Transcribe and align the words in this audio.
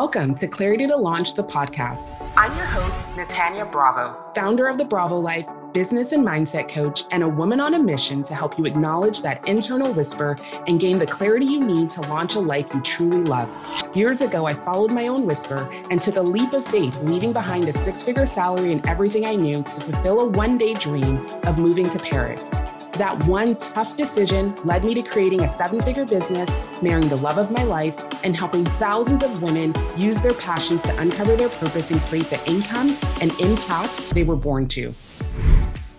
Welcome 0.00 0.34
to 0.40 0.46
Clarity 0.46 0.86
to 0.88 0.94
Launch 0.94 1.32
the 1.32 1.42
podcast. 1.42 2.14
I'm 2.36 2.54
your 2.54 2.66
host, 2.66 3.06
Natanya 3.16 3.72
Bravo, 3.72 4.14
founder 4.34 4.68
of 4.68 4.76
the 4.76 4.84
Bravo 4.84 5.18
Life, 5.18 5.46
business 5.72 6.12
and 6.12 6.26
mindset 6.26 6.68
coach, 6.68 7.04
and 7.10 7.22
a 7.22 7.28
woman 7.28 7.60
on 7.60 7.74
a 7.74 7.78
mission 7.78 8.22
to 8.24 8.34
help 8.34 8.58
you 8.58 8.64
acknowledge 8.66 9.22
that 9.22 9.46
internal 9.46 9.92
whisper 9.92 10.36
and 10.66 10.80
gain 10.80 10.98
the 10.98 11.06
clarity 11.06 11.46
you 11.46 11.64
need 11.64 11.90
to 11.92 12.00
launch 12.02 12.34
a 12.34 12.40
life 12.40 12.66
you 12.74 12.80
truly 12.80 13.22
love. 13.22 13.48
Years 13.94 14.22
ago, 14.22 14.46
I 14.46 14.54
followed 14.54 14.90
my 14.90 15.08
own 15.08 15.26
whisper 15.26 15.70
and 15.90 16.00
took 16.00 16.16
a 16.16 16.22
leap 16.22 16.52
of 16.52 16.66
faith, 16.66 16.96
leaving 17.02 17.32
behind 17.32 17.68
a 17.68 17.72
six 17.72 18.02
figure 18.02 18.26
salary 18.26 18.72
and 18.72 18.86
everything 18.88 19.24
I 19.24 19.34
knew 19.34 19.62
to 19.62 19.80
fulfill 19.80 20.20
a 20.20 20.26
one 20.26 20.58
day 20.58 20.74
dream 20.74 21.26
of 21.44 21.58
moving 21.58 21.88
to 21.90 21.98
Paris. 21.98 22.50
That 22.96 23.26
one 23.26 23.56
tough 23.56 23.94
decision 23.94 24.54
led 24.64 24.82
me 24.82 24.94
to 24.94 25.02
creating 25.02 25.42
a 25.42 25.48
seven 25.50 25.82
figure 25.82 26.06
business, 26.06 26.56
marrying 26.80 27.10
the 27.10 27.16
love 27.16 27.36
of 27.36 27.50
my 27.50 27.62
life, 27.64 27.94
and 28.24 28.34
helping 28.34 28.64
thousands 28.64 29.22
of 29.22 29.42
women 29.42 29.74
use 29.98 30.22
their 30.22 30.32
passions 30.32 30.82
to 30.84 30.98
uncover 30.98 31.36
their 31.36 31.50
purpose 31.50 31.90
and 31.90 32.00
create 32.02 32.30
the 32.30 32.42
income 32.48 32.96
and 33.20 33.38
impact 33.38 34.10
they 34.14 34.24
were 34.24 34.36
born 34.36 34.66
to. 34.68 34.94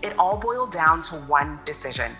It 0.02 0.18
all 0.18 0.36
boiled 0.36 0.72
down 0.72 1.02
to 1.02 1.16
one 1.16 1.58
decision. 1.64 2.12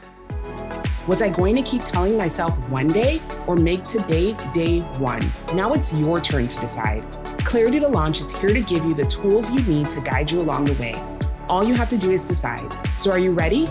Was 1.07 1.23
I 1.23 1.31
going 1.31 1.57
to 1.57 1.63
keep 1.63 1.85
telling 1.85 2.19
myself 2.19 2.53
one 2.69 2.89
day 2.89 3.23
or 3.47 3.57
make 3.57 3.85
today 3.87 4.37
day 4.53 4.81
one? 4.99 5.23
Now 5.55 5.73
it's 5.73 5.93
your 5.95 6.21
turn 6.21 6.49
to 6.49 6.61
decide. 6.61 7.03
Clarity 7.39 7.81
to 7.81 7.89
Launch 7.89 8.21
is 8.21 8.31
here 8.31 8.51
to 8.51 8.61
give 8.61 8.85
you 8.85 8.95
the 8.95 9.07
tools 9.07 9.51
you 9.51 9.63
need 9.63 9.89
to 9.91 10.01
guide 10.03 10.31
you 10.31 10.41
along 10.41 10.67
the 10.67 10.75
way. 10.75 11.03
All 11.49 11.65
you 11.65 11.75
have 11.75 11.89
to 11.89 11.97
do 11.97 12.11
is 12.11 12.29
decide. 12.29 12.77
So, 12.99 13.11
are 13.11 13.19
you 13.19 13.33
ready? 13.33 13.69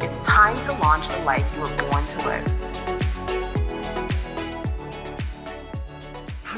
It's 0.00 0.18
time 0.20 0.58
to 0.62 0.72
launch 0.80 1.08
the 1.08 1.18
life 1.24 1.46
you 1.54 1.60
were 1.60 1.90
born 1.90 2.06
to 2.06 2.26
live. 2.26 2.67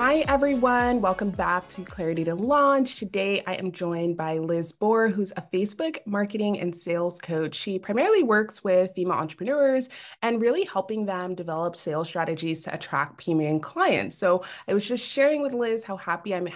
Hi, 0.02 0.20
everyone. 0.28 1.02
Welcome 1.02 1.28
back 1.28 1.68
to 1.68 1.82
Clarity 1.82 2.24
to 2.24 2.34
Launch. 2.34 2.96
Today, 2.96 3.42
I 3.46 3.56
am 3.56 3.70
joined 3.70 4.16
by 4.16 4.38
Liz 4.38 4.72
Boer, 4.72 5.10
who's 5.10 5.30
a 5.36 5.42
Facebook 5.52 5.98
marketing 6.06 6.58
and 6.58 6.74
sales 6.74 7.20
coach. 7.20 7.54
She 7.54 7.78
primarily 7.78 8.22
works 8.22 8.64
with 8.64 8.94
female 8.96 9.18
entrepreneurs 9.18 9.90
and 10.22 10.40
really 10.40 10.64
helping 10.64 11.04
them 11.04 11.34
develop 11.34 11.76
sales 11.76 12.08
strategies 12.08 12.62
to 12.62 12.72
attract 12.74 13.22
premium 13.22 13.60
clients. 13.60 14.16
So, 14.16 14.42
I 14.66 14.72
was 14.72 14.88
just 14.88 15.06
sharing 15.06 15.42
with 15.42 15.52
Liz 15.52 15.84
how 15.84 15.98
happy 15.98 16.34
I'm 16.34 16.48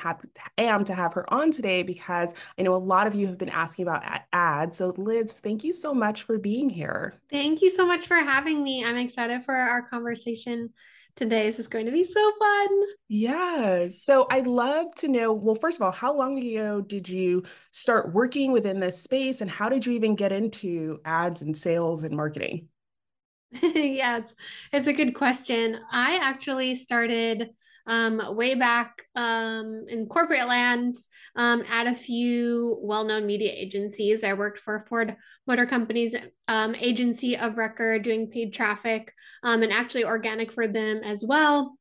am 0.57 0.85
to 0.87 0.95
have 0.95 1.13
her 1.13 1.31
on 1.31 1.51
today 1.51 1.83
because 1.83 2.33
I 2.59 2.63
know 2.63 2.75
a 2.75 2.77
lot 2.77 3.07
of 3.07 3.15
you 3.15 3.27
have 3.27 3.37
been 3.37 3.51
asking 3.51 3.87
about 3.87 4.23
ads. 4.33 4.79
So, 4.79 4.95
Liz, 4.97 5.39
thank 5.41 5.65
you 5.65 5.75
so 5.75 5.93
much 5.93 6.23
for 6.23 6.39
being 6.39 6.71
here. 6.71 7.13
Thank 7.31 7.61
you 7.61 7.69
so 7.69 7.85
much 7.87 8.07
for 8.07 8.17
having 8.17 8.65
me. 8.65 8.87
I'm 8.87 8.97
excited 8.97 9.45
for 9.45 9.55
our 9.55 9.83
conversation 9.83 10.71
today. 11.17 11.49
This 11.49 11.59
is 11.59 11.69
going 11.69 11.87
to 11.87 11.93
be 11.93 12.05
so 12.05 12.33
fun. 12.39 12.69
Yeah. 13.09 13.89
So 13.91 14.27
I'd 14.31 14.47
love 14.47 14.95
to 14.97 15.09
know 15.09 15.33
well, 15.33 15.55
first 15.55 15.79
of 15.79 15.83
all, 15.83 15.93
how 15.93 16.15
long 16.15 16.39
ago 16.39 16.81
did 16.81 17.09
you 17.09 17.45
start 17.71 18.13
working 18.13 18.53
within 18.53 18.81
this 18.81 19.03
space 19.03 19.41
and 19.41 19.51
how 19.51 19.69
did 19.69 19.87
you 19.87 19.93
even 19.93 20.15
get 20.15 20.33
into 20.33 21.01
ads 21.05 21.43
and 21.43 21.57
sales 21.57 22.05
and 22.05 22.17
marketing? 22.17 22.69
yeah, 23.63 24.19
it's, 24.19 24.35
it's 24.73 24.89
a 24.89 24.93
good 24.93 25.15
question. 25.15 25.79
I 25.91 26.17
actually 26.17 26.75
started 26.75 27.51
um, 27.87 28.21
way 28.37 28.55
back 28.55 29.03
um, 29.15 29.85
in 29.89 30.07
corporate 30.07 30.49
land 30.49 30.95
um, 31.37 31.63
at 31.71 31.87
a 31.87 31.95
few 31.95 32.79
well-known 32.81 33.27
media 33.27 33.53
agencies. 33.53 34.25
I 34.25 34.35
worked 34.35 34.59
for 34.59 34.85
Ford 34.89 35.17
Motor 35.47 35.67
Company's 35.67 36.17
um, 36.49 36.75
agency 36.75 37.37
of 37.37 37.59
record, 37.59 38.03
doing 38.03 38.31
paid 38.31 38.53
traffic 38.53 39.13
um, 39.43 39.63
and 39.63 39.73
actually 39.73 40.05
organic 40.05 40.53
for 40.53 40.67
them 40.67 41.03
as 41.05 41.25
well. 41.27 41.77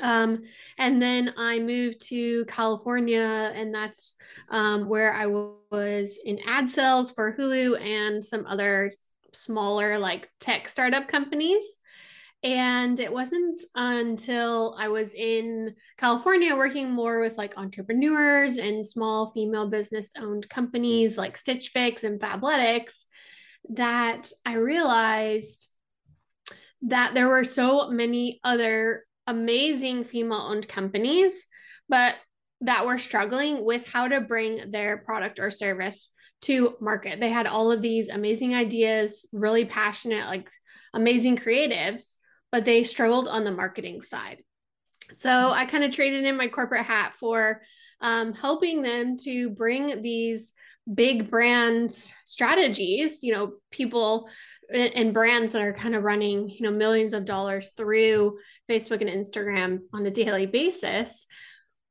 Um, 0.00 0.42
and 0.76 1.00
then 1.00 1.32
I 1.36 1.58
moved 1.60 2.02
to 2.08 2.44
California, 2.46 3.52
and 3.54 3.74
that's 3.74 4.16
um, 4.50 4.88
where 4.88 5.14
I 5.14 5.26
was 5.26 6.18
in 6.24 6.38
ad 6.46 6.68
sales 6.68 7.10
for 7.10 7.34
Hulu 7.34 7.80
and 7.80 8.22
some 8.22 8.44
other 8.46 8.90
smaller 9.32 9.98
like 9.98 10.28
tech 10.40 10.68
startup 10.68 11.08
companies. 11.08 11.64
And 12.44 13.00
it 13.00 13.12
wasn't 13.12 13.60
until 13.74 14.76
I 14.78 14.88
was 14.88 15.12
in 15.12 15.74
California 15.96 16.54
working 16.54 16.90
more 16.90 17.20
with 17.20 17.36
like 17.36 17.58
entrepreneurs 17.58 18.58
and 18.58 18.86
small 18.86 19.32
female 19.32 19.68
business 19.68 20.12
owned 20.16 20.48
companies 20.48 21.18
like 21.18 21.36
Stitch 21.36 21.70
Fix 21.70 22.04
and 22.04 22.20
Fabletics 22.20 23.04
that 23.70 24.30
I 24.46 24.54
realized 24.54 25.66
that 26.82 27.14
there 27.14 27.28
were 27.28 27.42
so 27.44 27.90
many 27.90 28.40
other 28.44 29.04
amazing 29.26 30.04
female 30.04 30.38
owned 30.38 30.68
companies, 30.68 31.48
but 31.88 32.14
that 32.60 32.86
were 32.86 32.98
struggling 32.98 33.64
with 33.64 33.90
how 33.90 34.08
to 34.08 34.20
bring 34.20 34.70
their 34.70 34.96
product 34.96 35.40
or 35.40 35.50
service 35.50 36.12
to 36.42 36.76
market. 36.80 37.18
They 37.18 37.30
had 37.30 37.46
all 37.46 37.72
of 37.72 37.82
these 37.82 38.08
amazing 38.08 38.54
ideas, 38.54 39.26
really 39.32 39.64
passionate, 39.64 40.26
like 40.26 40.48
amazing 40.94 41.36
creatives, 41.36 42.18
but 42.52 42.64
they 42.64 42.84
struggled 42.84 43.28
on 43.28 43.44
the 43.44 43.50
marketing 43.50 44.00
side. 44.00 44.38
So 45.18 45.30
I 45.30 45.64
kind 45.64 45.84
of 45.84 45.94
traded 45.94 46.24
in 46.24 46.36
my 46.36 46.48
corporate 46.48 46.84
hat 46.84 47.14
for 47.18 47.62
um, 48.00 48.32
helping 48.32 48.82
them 48.82 49.16
to 49.24 49.50
bring 49.50 50.02
these 50.02 50.52
big 50.92 51.30
brand 51.30 51.92
strategies, 52.24 53.22
you 53.22 53.32
know, 53.32 53.52
people 53.70 54.28
and 54.70 55.14
brands 55.14 55.54
that 55.54 55.62
are 55.62 55.72
kind 55.72 55.94
of 55.94 56.02
running, 56.02 56.50
you 56.50 56.60
know, 56.60 56.70
millions 56.70 57.14
of 57.14 57.24
dollars 57.24 57.70
through 57.70 58.38
Facebook 58.68 59.00
and 59.00 59.08
Instagram 59.08 59.78
on 59.94 60.04
a 60.04 60.10
daily 60.10 60.46
basis. 60.46 61.26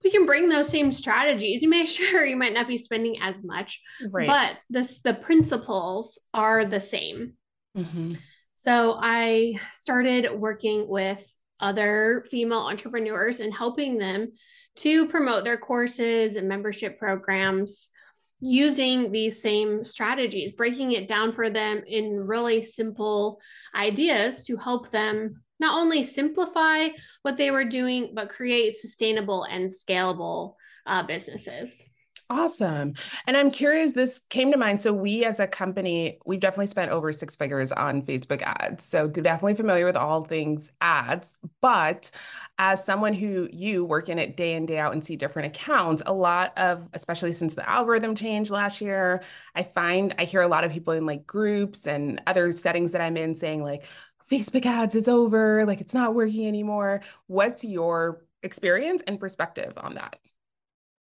We 0.03 0.12
can 0.12 0.28
bring 0.28 0.47
those 0.47 0.69
same 0.69 0.91
strategies. 0.91 1.63
You 1.63 1.69
may 1.69 1.85
sure 1.88 2.23
you 2.23 2.35
might 2.35 2.53
not 2.53 2.67
be 2.67 2.78
spending 2.78 3.19
as 3.22 3.44
much, 3.44 3.81
right. 4.12 4.28
but 4.28 4.57
this 4.69 5.00
the 5.00 5.16
principles 5.16 6.19
are 6.34 6.66
the 6.66 6.79
same. 6.79 7.34
Mm-hmm. 7.75 8.16
So 8.57 8.97
I 9.00 9.59
started 9.72 10.34
working 10.34 10.88
with 10.88 11.23
other 11.59 12.25
female 12.31 12.59
entrepreneurs 12.59 13.40
and 13.40 13.53
helping 13.53 14.00
them 14.00 14.31
to 14.78 15.07
promote 15.07 15.44
their 15.44 15.57
courses 15.57 16.35
and 16.35 16.47
membership 16.47 16.97
programs 16.97 17.90
using 18.40 19.12
these 19.12 19.41
same 19.41 19.84
strategies, 19.84 20.53
breaking 20.53 20.94
it 20.94 21.07
down 21.07 21.31
for 21.31 21.51
them 21.51 21.84
in 21.88 22.19
really 22.19 22.63
simple 22.63 23.40
ideas 23.75 24.44
to 24.46 24.57
help 24.57 24.90
them 24.90 25.44
not 25.59 25.79
only 25.79 26.01
simplify 26.01 26.88
what 27.22 27.38
they 27.38 27.51
were 27.51 27.66
doing, 27.66 28.12
but 28.16 28.29
create 28.29 28.75
sustainable 28.75 29.44
and 29.44 29.69
scalable 29.69 30.56
uh, 30.88 31.03
businesses. 31.03 31.88
Awesome. 32.29 32.93
And 33.25 33.38
I'm 33.38 33.51
curious, 33.51 33.93
this 33.93 34.19
came 34.29 34.51
to 34.51 34.57
mind. 34.57 34.81
So, 34.81 34.91
we 34.91 35.23
as 35.23 35.39
a 35.39 35.47
company, 35.47 36.19
we've 36.25 36.41
definitely 36.41 36.67
spent 36.67 36.91
over 36.91 37.13
six 37.13 37.38
figures 37.38 37.71
on 37.71 38.01
Facebook 38.01 38.41
ads. 38.41 38.83
So, 38.83 39.07
definitely 39.07 39.55
familiar 39.55 39.85
with 39.85 39.95
all 39.95 40.25
things 40.25 40.69
ads. 40.81 41.39
But 41.61 42.11
as 42.59 42.83
someone 42.83 43.13
who 43.13 43.47
you 43.53 43.85
work 43.85 44.09
in 44.09 44.19
it 44.19 44.35
day 44.35 44.55
in, 44.55 44.66
day 44.66 44.77
out 44.77 44.91
and 44.91 45.05
see 45.05 45.16
different 45.16 45.55
accounts, 45.55 46.03
a 46.05 46.11
lot 46.11 46.51
of, 46.57 46.85
especially 46.91 47.31
since 47.31 47.55
the 47.55 47.67
algorithm 47.69 48.13
changed 48.13 48.51
last 48.51 48.81
year, 48.81 49.23
I 49.55 49.63
find 49.63 50.13
I 50.19 50.25
hear 50.25 50.41
a 50.41 50.49
lot 50.49 50.66
of 50.66 50.71
people 50.73 50.93
in 50.93 51.05
like 51.05 51.25
groups 51.25 51.87
and 51.87 52.21
other 52.27 52.51
settings 52.51 52.91
that 52.91 52.99
I'm 53.01 53.16
in 53.16 53.35
saying, 53.35 53.63
like, 53.63 53.85
Facebook 54.29 54.66
ads 54.66 54.95
is 54.95 55.07
over, 55.07 55.66
like 55.66 55.79
it's 55.79 55.93
not 55.93 56.13
working 56.13 56.45
anymore. 56.45 57.01
What's 57.27 57.63
your 57.63 58.25
experience 58.43 59.01
and 59.07 59.17
perspective 59.17 59.71
on 59.77 59.95
that? 59.95 60.17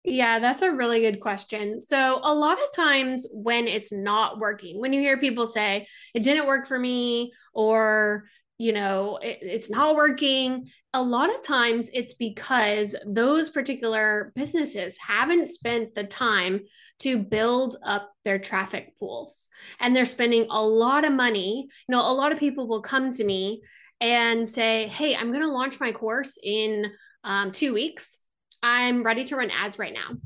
Yeah, 0.04 0.40
that's 0.40 0.64
a 0.64 0.72
really 0.72 1.02
good 1.02 1.20
question. 1.20 1.82
So, 1.82 2.20
a 2.24 2.34
lot 2.34 2.58
of 2.58 2.76
times 2.76 3.28
when 3.32 3.68
it's 3.68 3.92
not 3.92 4.40
working, 4.40 4.80
when 4.80 4.94
you 4.94 5.02
hear 5.02 5.18
people 5.18 5.46
say, 5.46 5.88
it 6.16 6.24
didn't 6.24 6.48
work 6.48 6.68
for 6.68 6.80
me, 6.80 7.34
or, 7.54 8.24
you 8.58 8.74
know, 8.74 9.18
it, 9.22 9.40
it's 9.42 9.70
not 9.70 9.96
working, 9.96 10.70
a 10.94 11.04
lot 11.04 11.34
of 11.34 11.44
times 11.44 11.90
it's 11.94 12.16
because 12.16 12.96
those 13.06 13.50
particular 13.50 14.32
businesses 14.36 14.98
haven't 14.98 15.50
spent 15.50 15.94
the 15.94 16.04
time 16.04 16.62
to 17.00 17.20
build 17.20 17.78
up 17.86 18.12
their 18.26 18.40
traffic 18.40 18.94
pools. 19.00 19.50
And 19.80 19.96
they're 19.96 20.06
spending 20.08 20.48
a 20.50 20.66
lot 20.66 21.06
of 21.06 21.14
money. 21.14 21.68
You 21.88 21.96
know, 21.96 22.02
a 22.02 22.14
lot 22.14 22.32
of 22.32 22.40
people 22.40 22.68
will 22.68 22.82
come 22.82 23.12
to 23.14 23.24
me 23.24 23.62
and 24.00 24.50
say, 24.50 24.88
Hey, 24.88 25.16
I'm 25.16 25.30
going 25.32 25.44
to 25.44 25.48
launch 25.52 25.80
my 25.80 25.92
course 25.92 26.38
in 26.44 26.92
um, 27.24 27.52
two 27.52 27.74
weeks 27.74 28.21
I'm 28.64 29.04
ready 29.04 29.26
to 29.26 29.36
run 29.36 29.50
ads 29.50 29.80
right 29.80 29.94
now. 29.94 30.18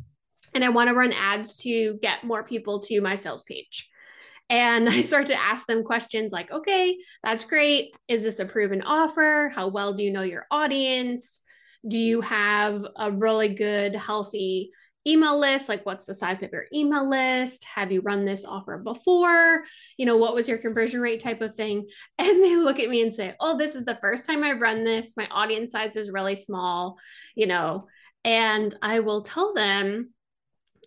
And 0.53 0.63
I 0.63 0.69
want 0.69 0.89
to 0.89 0.95
run 0.95 1.13
ads 1.13 1.57
to 1.57 1.97
get 2.01 2.23
more 2.23 2.43
people 2.43 2.79
to 2.81 3.01
my 3.01 3.15
sales 3.15 3.43
page. 3.43 3.89
And 4.49 4.87
I 4.87 5.01
mm. 5.01 5.03
start 5.03 5.27
to 5.27 5.39
ask 5.39 5.65
them 5.65 5.83
questions 5.83 6.31
like, 6.31 6.51
okay, 6.51 6.97
that's 7.23 7.45
great. 7.45 7.93
Is 8.07 8.23
this 8.23 8.39
a 8.39 8.45
proven 8.45 8.81
offer? 8.81 9.51
How 9.53 9.67
well 9.67 9.93
do 9.93 10.03
you 10.03 10.11
know 10.11 10.21
your 10.21 10.45
audience? 10.51 11.41
Do 11.87 11.97
you 11.97 12.21
have 12.21 12.85
a 12.97 13.11
really 13.11 13.49
good, 13.49 13.95
healthy 13.95 14.71
email 15.07 15.37
list? 15.37 15.69
Like, 15.69 15.85
what's 15.85 16.05
the 16.05 16.13
size 16.13 16.41
of 16.41 16.51
your 16.51 16.65
email 16.73 17.07
list? 17.07 17.65
Have 17.65 17.91
you 17.91 18.01
run 18.01 18.25
this 18.25 18.45
offer 18.45 18.77
before? 18.77 19.63
You 19.97 20.05
know, 20.05 20.17
what 20.17 20.33
was 20.33 20.47
your 20.47 20.57
conversion 20.57 21.01
rate 21.01 21.19
type 21.19 21.41
of 21.41 21.55
thing? 21.55 21.87
And 22.17 22.43
they 22.43 22.55
look 22.55 22.79
at 22.79 22.89
me 22.89 23.01
and 23.01 23.13
say, 23.13 23.35
oh, 23.39 23.57
this 23.57 23.75
is 23.75 23.85
the 23.85 23.97
first 24.01 24.25
time 24.25 24.43
I've 24.43 24.61
run 24.61 24.83
this. 24.83 25.17
My 25.17 25.27
audience 25.27 25.71
size 25.71 25.95
is 25.95 26.11
really 26.11 26.35
small. 26.35 26.97
You 27.35 27.47
know, 27.47 27.87
and 28.25 28.75
I 28.81 28.99
will 28.99 29.21
tell 29.21 29.53
them 29.53 30.09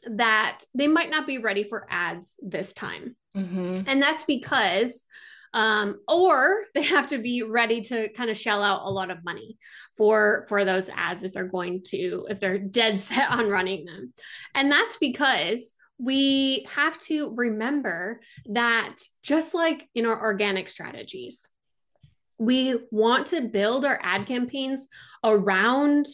that 0.04 0.60
they 0.74 0.88
might 0.88 1.10
not 1.10 1.26
be 1.26 1.38
ready 1.38 1.64
for 1.64 1.86
ads 1.88 2.36
this 2.40 2.72
time. 2.72 3.16
Mm-hmm. 3.36 3.82
And 3.86 4.02
that's 4.02 4.24
because 4.24 5.06
um, 5.54 6.00
or 6.06 6.64
they 6.74 6.82
have 6.82 7.08
to 7.08 7.18
be 7.18 7.42
ready 7.42 7.80
to 7.82 8.10
kind 8.10 8.28
of 8.28 8.36
shell 8.36 8.62
out 8.62 8.82
a 8.84 8.90
lot 8.90 9.10
of 9.10 9.24
money 9.24 9.56
for 9.96 10.44
for 10.48 10.64
those 10.64 10.90
ads 10.90 11.22
if 11.22 11.32
they're 11.32 11.46
going 11.46 11.82
to 11.86 12.26
if 12.28 12.38
they're 12.38 12.58
dead 12.58 13.00
set 13.00 13.30
on 13.30 13.48
running 13.48 13.86
them 13.86 14.12
and 14.54 14.70
that's 14.70 14.98
because 14.98 15.72
we 15.96 16.66
have 16.70 16.98
to 16.98 17.34
remember 17.34 18.20
that 18.50 18.96
just 19.22 19.54
like 19.54 19.88
in 19.94 20.04
our 20.04 20.22
organic 20.22 20.68
strategies 20.68 21.48
we 22.36 22.76
want 22.90 23.28
to 23.28 23.40
build 23.40 23.84
our 23.84 23.98
ad 24.02 24.26
campaigns 24.26 24.88
around 25.24 26.06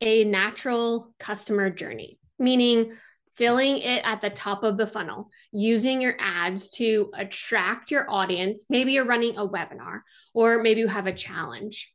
a 0.00 0.24
natural 0.24 1.14
customer 1.18 1.70
journey 1.70 2.18
meaning 2.38 2.92
filling 3.36 3.78
it 3.78 4.02
at 4.04 4.20
the 4.20 4.30
top 4.30 4.64
of 4.64 4.76
the 4.76 4.86
funnel, 4.86 5.30
using 5.52 6.00
your 6.00 6.16
ads 6.18 6.70
to 6.70 7.10
attract 7.14 7.90
your 7.90 8.10
audience. 8.10 8.66
Maybe 8.68 8.92
you're 8.92 9.04
running 9.04 9.36
a 9.36 9.46
webinar, 9.46 10.00
or 10.34 10.62
maybe 10.62 10.80
you 10.80 10.88
have 10.88 11.06
a 11.06 11.12
challenge, 11.12 11.94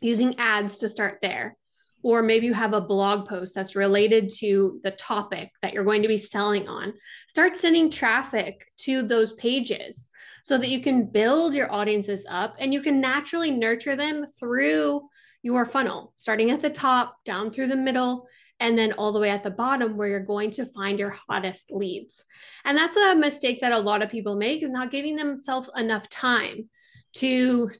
using 0.00 0.38
ads 0.38 0.78
to 0.78 0.88
start 0.88 1.18
there. 1.22 1.56
Or 2.02 2.22
maybe 2.22 2.44
you 2.44 2.52
have 2.52 2.74
a 2.74 2.82
blog 2.82 3.26
post 3.26 3.54
that's 3.54 3.74
related 3.74 4.28
to 4.40 4.78
the 4.82 4.90
topic 4.90 5.50
that 5.62 5.72
you're 5.72 5.84
going 5.84 6.02
to 6.02 6.08
be 6.08 6.18
selling 6.18 6.68
on. 6.68 6.92
Start 7.28 7.56
sending 7.56 7.88
traffic 7.88 8.66
to 8.80 9.00
those 9.00 9.32
pages 9.32 10.10
so 10.42 10.58
that 10.58 10.68
you 10.68 10.82
can 10.82 11.06
build 11.06 11.54
your 11.54 11.72
audiences 11.72 12.26
up 12.28 12.56
and 12.58 12.74
you 12.74 12.82
can 12.82 13.00
naturally 13.00 13.50
nurture 13.50 13.96
them 13.96 14.26
through 14.38 15.08
your 15.44 15.66
funnel, 15.66 16.12
starting 16.16 16.50
at 16.50 16.60
the 16.60 16.70
top, 16.70 17.22
down 17.24 17.52
through 17.52 17.66
the 17.66 17.76
middle, 17.76 18.26
and 18.58 18.78
then 18.78 18.92
all 18.92 19.12
the 19.12 19.20
way 19.20 19.28
at 19.28 19.44
the 19.44 19.50
bottom 19.50 19.96
where 19.96 20.08
you're 20.08 20.20
going 20.20 20.50
to 20.52 20.64
find 20.64 20.98
your 20.98 21.10
hottest 21.28 21.70
leads. 21.70 22.24
And 22.64 22.78
that's 22.78 22.96
a 22.96 23.14
mistake 23.14 23.60
that 23.60 23.72
a 23.72 23.78
lot 23.78 24.00
of 24.00 24.10
people 24.10 24.36
make 24.36 24.62
is 24.62 24.70
not 24.70 24.90
giving 24.90 25.16
themselves 25.16 25.68
enough 25.76 26.08
time 26.08 26.70
to 27.16 27.70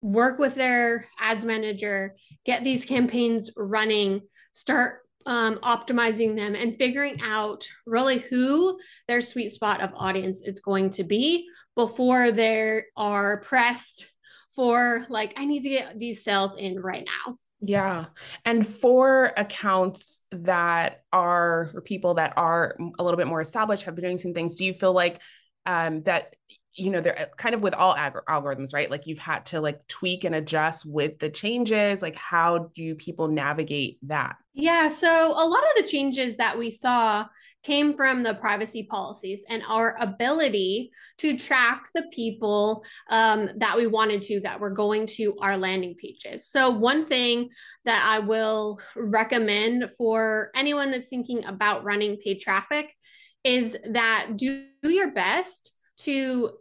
work 0.00 0.38
with 0.38 0.54
their 0.54 1.06
ads 1.18 1.44
manager, 1.44 2.16
get 2.46 2.64
these 2.64 2.86
campaigns 2.86 3.50
running, 3.56 4.22
start 4.52 5.00
um, 5.26 5.56
optimizing 5.56 6.34
them 6.34 6.54
and 6.54 6.76
figuring 6.76 7.20
out 7.22 7.66
really 7.84 8.20
who 8.20 8.78
their 9.06 9.20
sweet 9.20 9.50
spot 9.50 9.82
of 9.82 9.90
audience 9.94 10.40
is 10.42 10.60
going 10.60 10.88
to 10.90 11.04
be 11.04 11.46
before 11.76 12.32
they 12.32 12.84
are 12.96 13.42
pressed 13.42 14.06
for 14.54 15.06
like, 15.08 15.34
I 15.36 15.44
need 15.44 15.62
to 15.62 15.68
get 15.68 15.98
these 15.98 16.24
sales 16.24 16.56
in 16.56 16.80
right 16.80 17.04
now. 17.04 17.36
Yeah. 17.62 18.06
And 18.44 18.66
for 18.66 19.32
accounts 19.36 20.22
that 20.30 21.02
are, 21.12 21.70
or 21.74 21.82
people 21.82 22.14
that 22.14 22.32
are 22.36 22.74
a 22.98 23.04
little 23.04 23.18
bit 23.18 23.26
more 23.26 23.40
established, 23.40 23.84
have 23.84 23.94
been 23.94 24.04
doing 24.04 24.18
some 24.18 24.32
things, 24.32 24.56
do 24.56 24.64
you 24.64 24.72
feel 24.72 24.94
like 24.94 25.20
um, 25.66 26.02
that, 26.04 26.36
you 26.72 26.90
know, 26.90 27.02
they're 27.02 27.20
uh, 27.20 27.26
kind 27.36 27.54
of 27.54 27.60
with 27.60 27.74
all 27.74 27.94
ag- 27.94 28.24
algorithms, 28.28 28.72
right? 28.72 28.90
Like 28.90 29.06
you've 29.06 29.18
had 29.18 29.44
to 29.46 29.60
like 29.60 29.86
tweak 29.88 30.24
and 30.24 30.34
adjust 30.34 30.90
with 30.90 31.18
the 31.18 31.28
changes. 31.28 32.00
Like, 32.00 32.16
how 32.16 32.70
do 32.74 32.94
people 32.94 33.28
navigate 33.28 33.98
that? 34.04 34.36
Yeah. 34.54 34.88
So 34.88 35.26
a 35.26 35.46
lot 35.46 35.62
of 35.62 35.84
the 35.84 35.88
changes 35.90 36.38
that 36.38 36.58
we 36.58 36.70
saw 36.70 37.26
came 37.62 37.92
from 37.94 38.22
the 38.22 38.34
privacy 38.34 38.84
policies 38.84 39.44
and 39.48 39.62
our 39.68 39.96
ability 40.00 40.90
to 41.18 41.36
track 41.36 41.88
the 41.94 42.04
people 42.12 42.82
um, 43.10 43.50
that 43.56 43.76
we 43.76 43.86
wanted 43.86 44.22
to 44.22 44.40
that 44.40 44.60
were 44.60 44.70
going 44.70 45.06
to 45.06 45.36
our 45.40 45.56
landing 45.56 45.94
pages. 46.00 46.46
So, 46.46 46.70
one 46.70 47.04
thing 47.04 47.50
that 47.84 48.02
I 48.04 48.20
will 48.20 48.80
recommend 48.96 49.90
for 49.96 50.50
anyone 50.54 50.90
that's 50.90 51.08
thinking 51.08 51.44
about 51.44 51.84
running 51.84 52.16
paid 52.16 52.40
traffic 52.40 52.94
is 53.44 53.76
that 53.90 54.36
do 54.36 54.64
your 54.82 55.12
best 55.12 55.72
to 55.98 56.52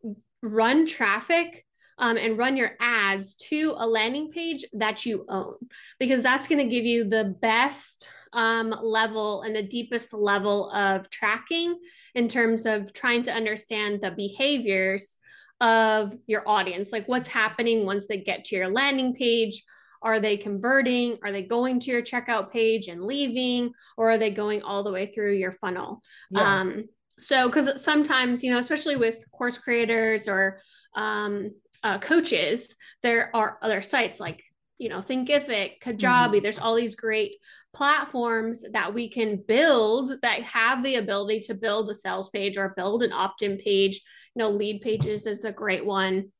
run 0.42 0.86
traffic 0.86 1.66
um, 2.00 2.18
and 2.18 2.38
run 2.38 2.58
your 2.58 2.72
ads 2.80 3.36
to 3.36 3.76
a 3.78 3.86
landing 3.86 4.32
page 4.32 4.66
that 4.74 5.06
you 5.06 5.26
own 5.30 5.56
because 6.00 6.24
that's 6.24 6.48
going 6.48 6.60
to 6.60 6.74
give 6.74 6.86
you 6.86 7.04
the 7.04 7.36
best 7.42 8.10
um, 8.34 8.74
level 8.82 9.42
and 9.42 9.56
the 9.56 9.62
deepest 9.64 10.14
level 10.14 10.72
of 10.72 11.10
tracking 11.10 11.78
in 12.16 12.28
terms 12.28 12.66
of 12.66 12.94
trying 12.94 13.24
to 13.24 13.34
understand 13.34 14.02
the 14.02 14.12
behaviors 14.12 15.16
of 15.62 16.16
your 16.26 16.48
audience. 16.48 16.92
Like 16.92 17.08
what's 17.08 17.30
happening 17.30 17.86
once 17.86 18.08
they 18.08 18.18
get 18.18 18.46
to 18.46 18.56
your 18.56 18.70
landing 18.70 19.14
page? 19.14 19.64
Are 20.02 20.22
they 20.22 20.38
converting? 20.38 21.18
Are 21.24 21.34
they 21.34 21.42
going 21.44 21.80
to 21.82 21.92
your 21.92 22.02
checkout 22.02 22.50
page 22.50 22.88
and 22.88 23.04
leaving? 23.04 23.74
Or 23.98 24.12
are 24.12 24.18
they 24.18 24.32
going 24.32 24.62
all 24.62 24.84
the 24.84 24.94
way 24.94 25.08
through 25.08 25.34
your 25.34 25.52
funnel? 25.52 26.02
Yeah. 26.32 26.62
um, 26.62 26.86
so 27.20 27.50
because 27.50 27.84
sometimes 27.84 28.44
you 28.44 28.50
know 28.50 28.60
especially 28.60 28.96
with 28.96 29.30
course 29.32 29.58
creators 29.58 30.30
or 30.30 30.62
um, 30.96 31.52
uh, 31.84 32.00
coaches, 32.00 32.76
there 33.04 33.30
are 33.36 33.58
other 33.62 33.82
sites 33.82 34.20
like, 34.20 34.44
you 34.78 34.90
know, 34.90 35.00
Thinkific, 35.00 35.82
Kajabi. 35.82 36.00
Mm-hmm. 36.00 36.44
There's 36.44 36.60
all 36.60 36.76
these 36.76 36.96
great 36.96 37.36
platforms 37.74 38.64
that 38.72 38.94
we 38.94 39.10
can 39.10 39.44
build 39.48 40.12
that 40.22 40.42
have 40.44 40.84
the 40.84 40.96
ability 40.96 41.42
to 41.42 41.54
build 41.54 41.90
a 41.90 41.94
sales 41.94 42.30
page 42.30 42.58
or 42.58 42.74
build 42.76 43.04
an 43.04 43.12
opt-in 43.12 43.58
page. 43.58 44.02
You 44.36 44.40
know, 44.40 44.50
lead 44.50 44.82
pages 44.82 45.26
is 45.26 45.46
a 45.46 45.52
great 45.52 45.86
one. 45.86 46.32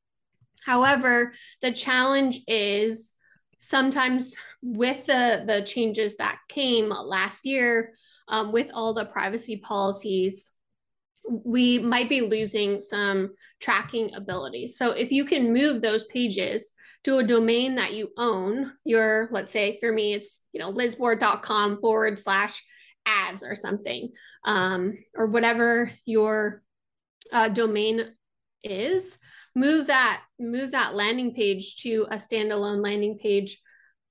However, 0.64 1.32
the 1.62 1.72
challenge 1.72 2.40
is 2.46 3.14
sometimes 3.58 4.34
with 4.62 5.06
the 5.06 5.44
the 5.46 5.62
changes 5.62 6.16
that 6.16 6.38
came 6.48 6.88
last 6.88 7.46
year 7.46 7.94
um, 8.28 8.52
with 8.52 8.70
all 8.74 8.94
the 8.94 9.04
privacy 9.04 9.56
policies 9.56 10.52
we 11.30 11.78
might 11.78 12.08
be 12.08 12.20
losing 12.20 12.80
some 12.80 13.30
tracking 13.60 14.14
abilities. 14.14 14.76
So 14.76 14.90
if 14.90 15.12
you 15.12 15.24
can 15.24 15.52
move 15.52 15.80
those 15.80 16.04
pages 16.06 16.72
to 17.04 17.18
a 17.18 17.24
domain 17.24 17.76
that 17.76 17.94
you 17.94 18.10
own, 18.16 18.72
your, 18.84 19.28
let's 19.30 19.52
say 19.52 19.78
for 19.80 19.92
me, 19.92 20.14
it's, 20.14 20.40
you 20.52 20.60
know, 20.60 20.72
lizboer.com 20.72 21.80
forward 21.80 22.18
slash 22.18 22.62
ads 23.06 23.44
or 23.44 23.54
something, 23.54 24.10
um, 24.44 24.98
or 25.14 25.26
whatever 25.26 25.92
your 26.04 26.62
uh, 27.32 27.48
domain 27.48 28.12
is, 28.64 29.16
move 29.54 29.86
that, 29.86 30.22
move 30.38 30.72
that 30.72 30.94
landing 30.94 31.32
page 31.32 31.76
to 31.76 32.06
a 32.10 32.16
standalone 32.16 32.82
landing 32.82 33.18
page 33.18 33.60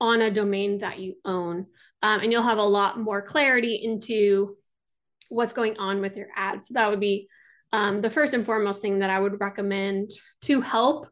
on 0.00 0.22
a 0.22 0.30
domain 0.30 0.78
that 0.78 0.98
you 0.98 1.14
own. 1.24 1.66
Um, 2.02 2.20
and 2.20 2.32
you'll 2.32 2.42
have 2.42 2.58
a 2.58 2.62
lot 2.62 2.98
more 2.98 3.20
clarity 3.20 3.80
into 3.84 4.56
what's 5.30 5.54
going 5.54 5.78
on 5.78 6.02
with 6.02 6.16
your 6.16 6.28
ads. 6.36 6.68
So 6.68 6.74
that 6.74 6.90
would 6.90 7.00
be 7.00 7.28
um, 7.72 8.02
the 8.02 8.10
first 8.10 8.34
and 8.34 8.44
foremost 8.44 8.82
thing 8.82 8.98
that 8.98 9.10
I 9.10 9.18
would 9.18 9.40
recommend 9.40 10.10
to 10.42 10.60
help 10.60 11.08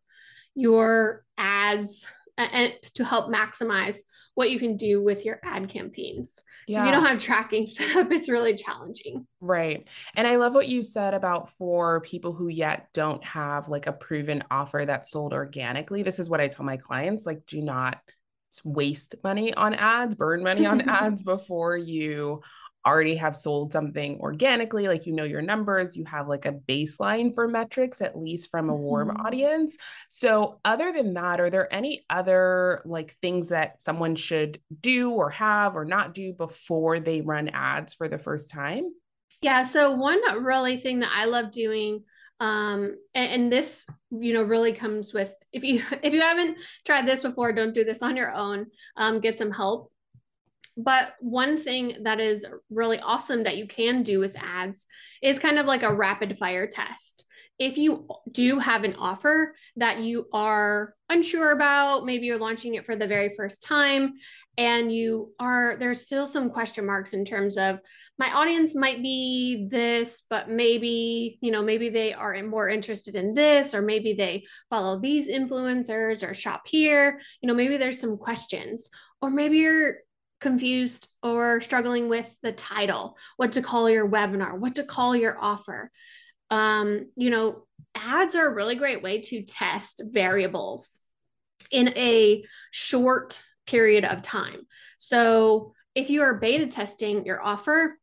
your 0.55 1.25
ads 1.39 2.07
and 2.37 2.75
to 2.95 3.05
help 3.05 3.31
maximize 3.31 3.99
what 4.35 4.51
you 4.51 4.61
can 4.61 4.77
do 4.77 5.03
with 5.03 5.25
your 5.25 5.41
ad 5.43 5.69
campaigns. 5.69 6.41
Yeah. 6.69 6.79
So 6.79 6.83
if 6.83 6.87
you 6.87 6.93
don't 6.93 7.07
have 7.07 7.19
tracking 7.19 7.67
set 7.69 7.97
up, 7.97 8.13
it's 8.13 8.29
really 8.29 8.55
challenging. 8.55 9.27
Right. 9.41 9.89
And 10.15 10.29
I 10.29 10.37
love 10.37 10.55
what 10.55 10.69
you 10.69 10.83
said 10.85 11.15
about 11.15 11.49
for 11.51 12.01
people 12.03 12.33
who 12.33 12.49
yet 12.49 12.89
don't 12.95 13.23
have 13.25 13.69
like 13.69 13.89
a 13.89 13.93
proven 13.93 14.45
offer 14.51 14.85
that's 14.87 15.11
sold 15.11 15.33
organically. 15.33 16.05
This 16.05 16.21
is 16.21 16.31
what 16.31 16.41
I 16.41 16.47
tell 16.47 16.65
my 16.65 16.77
clients 16.77 17.27
like, 17.27 17.47
do 17.47 17.61
not 17.61 18.01
waste 18.65 19.17
money 19.25 19.53
on 19.55 19.75
ads, 19.75 20.15
burn 20.15 20.43
money 20.43 20.67
on 20.67 20.81
ads 20.89 21.23
before 21.23 21.77
you 21.77 22.43
already 22.89 23.17
have 23.17 23.37
sold 23.37 23.73
something 23.73 24.19
organically, 24.21 24.89
like 24.89 25.07
you 25.07 25.13
know 25.13 25.25
your 25.25 25.43
numbers, 25.43 25.97
you 25.97 26.05
have 26.07 26.27
like 26.27 26.47
a 26.47 26.53
baseline 26.53 27.35
for 27.35 27.47
metrics, 27.47 28.01
at 28.01 28.19
least 28.19 28.51
from 28.51 28.71
a 28.71 28.75
warm 28.75 29.09
mm-hmm. 29.09 29.27
audience. 29.27 29.77
So, 30.09 30.61
other 30.65 30.91
than 30.93 31.15
that, 31.15 31.41
are 31.41 31.51
there 31.51 31.73
any 31.73 32.05
other 32.09 32.83
like 32.85 33.17
things 33.21 33.51
that 33.51 33.83
someone 33.83 34.17
should 34.17 34.61
do 34.81 35.13
or 35.13 35.31
have 35.31 35.77
or 35.77 35.85
not 35.85 36.15
do 36.15 36.33
before 36.33 36.99
they 36.99 37.21
run 37.21 37.49
ads 37.49 37.95
for 37.95 38.09
the 38.09 38.19
first 38.19 38.51
time? 38.51 38.85
Yeah. 39.43 39.65
So, 39.65 39.93
one 39.93 40.21
really 40.43 40.79
thing 40.79 41.01
that 41.01 41.13
I 41.15 41.27
love 41.27 41.51
doing 41.51 42.05
um 42.41 42.97
and, 43.15 43.33
and, 43.33 43.53
this 43.53 43.85
you 44.13 44.33
know 44.33 44.45
really 44.45 44.73
comes 44.73 45.13
with 45.13 45.35
if 45.53 45.65
you 45.65 45.83
if 46.05 46.15
you 46.15 46.21
haven't 46.21 46.57
tried 46.87 47.05
this 47.05 47.23
before 47.23 47.53
don't 47.53 47.75
do 47.75 47.83
this 47.83 48.01
on 48.01 48.17
your 48.17 48.33
own 48.33 48.67
um 48.97 49.19
get 49.19 49.37
some 49.37 49.51
help 49.51 49.91
but 50.79 51.15
one 51.21 51.59
thing 51.59 51.97
that 52.05 52.21
is 52.21 52.47
really 52.71 53.01
awesome 53.01 53.43
that 53.43 53.57
you 53.57 53.67
can 53.67 54.05
do 54.05 54.21
with 54.21 54.37
ads 54.39 54.87
is 55.21 55.41
kind 55.41 55.59
of 55.59 55.67
like 55.67 55.83
a 55.83 55.93
rapid 55.93 56.39
fire 56.39 56.69
test. 56.69 57.27
If 57.59 57.77
you 57.77 58.07
do 58.31 58.61
have 58.61 58.85
an 58.85 58.95
offer 58.95 59.57
that 59.77 59.99
you 59.99 60.29
are 60.33 60.95
unsure 61.09 61.51
about, 61.51 62.07
maybe 62.07 62.27
you're 62.27 62.39
launching 62.39 62.77
it 62.77 62.87
for 62.87 62.95
the 62.95 63.09
very 63.09 63.35
first 63.37 63.65
time, 63.65 64.15
and 64.57 64.93
you 64.93 65.33
are, 65.41 65.77
there's 65.81 66.07
still 66.07 66.27
some 66.27 66.51
question 66.51 66.87
marks 66.87 67.13
in 67.13 67.25
terms 67.25 67.57
of 67.57 67.81
my 68.17 68.33
audience 68.33 68.77
might 68.77 69.03
be 69.03 69.67
this, 69.69 70.23
but 70.31 70.49
maybe, 70.49 71.39
you 71.41 71.51
know, 71.51 71.63
maybe 71.63 71.89
they 71.89 72.13
are 72.13 72.41
more 72.45 72.69
interested 72.69 73.17
in 73.17 73.35
this, 73.35 73.75
or 73.75 73.83
maybe 73.83 74.13
they 74.13 74.45
follow 74.71 75.01
these 75.01 75.29
influencers 75.29 76.29
or 76.29 76.35
shop 76.35 76.63
here. 76.67 77.21
You 77.41 77.49
know, 77.49 77.55
maybe 77.55 77.77
there's 77.77 78.01
some 78.01 78.17
questions, 78.17 78.89
or 79.21 79.31
maybe 79.31 79.59
you're 79.59 79.95
confused 80.41 81.09
or 81.23 81.61
struggling 81.61 82.09
with 82.09 82.35
the 82.43 82.53
title, 82.53 83.17
what 83.37 83.53
to 83.55 83.63
call 83.63 83.91
your 83.91 84.09
webinar, 84.09 84.59
what 84.59 84.77
to 84.77 84.85
call 84.85 85.17
your 85.17 85.37
offer. 85.41 85.91
Um, 86.51 87.11
you 87.17 87.31
know, 87.31 87.67
ads 87.95 88.35
are 88.35 88.47
a 88.47 88.55
really 88.55 88.77
great 88.77 89.03
way 89.03 89.21
to 89.23 89.43
test 89.43 90.03
variables 90.05 91.01
in 91.71 91.89
a 91.97 92.45
short 92.71 93.43
period 93.67 94.05
of 94.05 94.23
time. 94.23 94.67
So 94.99 95.75
if 95.95 96.11
you 96.11 96.23
are 96.23 96.35
beta 96.35 96.67
testing 96.67 97.27
your 97.27 97.43
offer, 97.43 97.99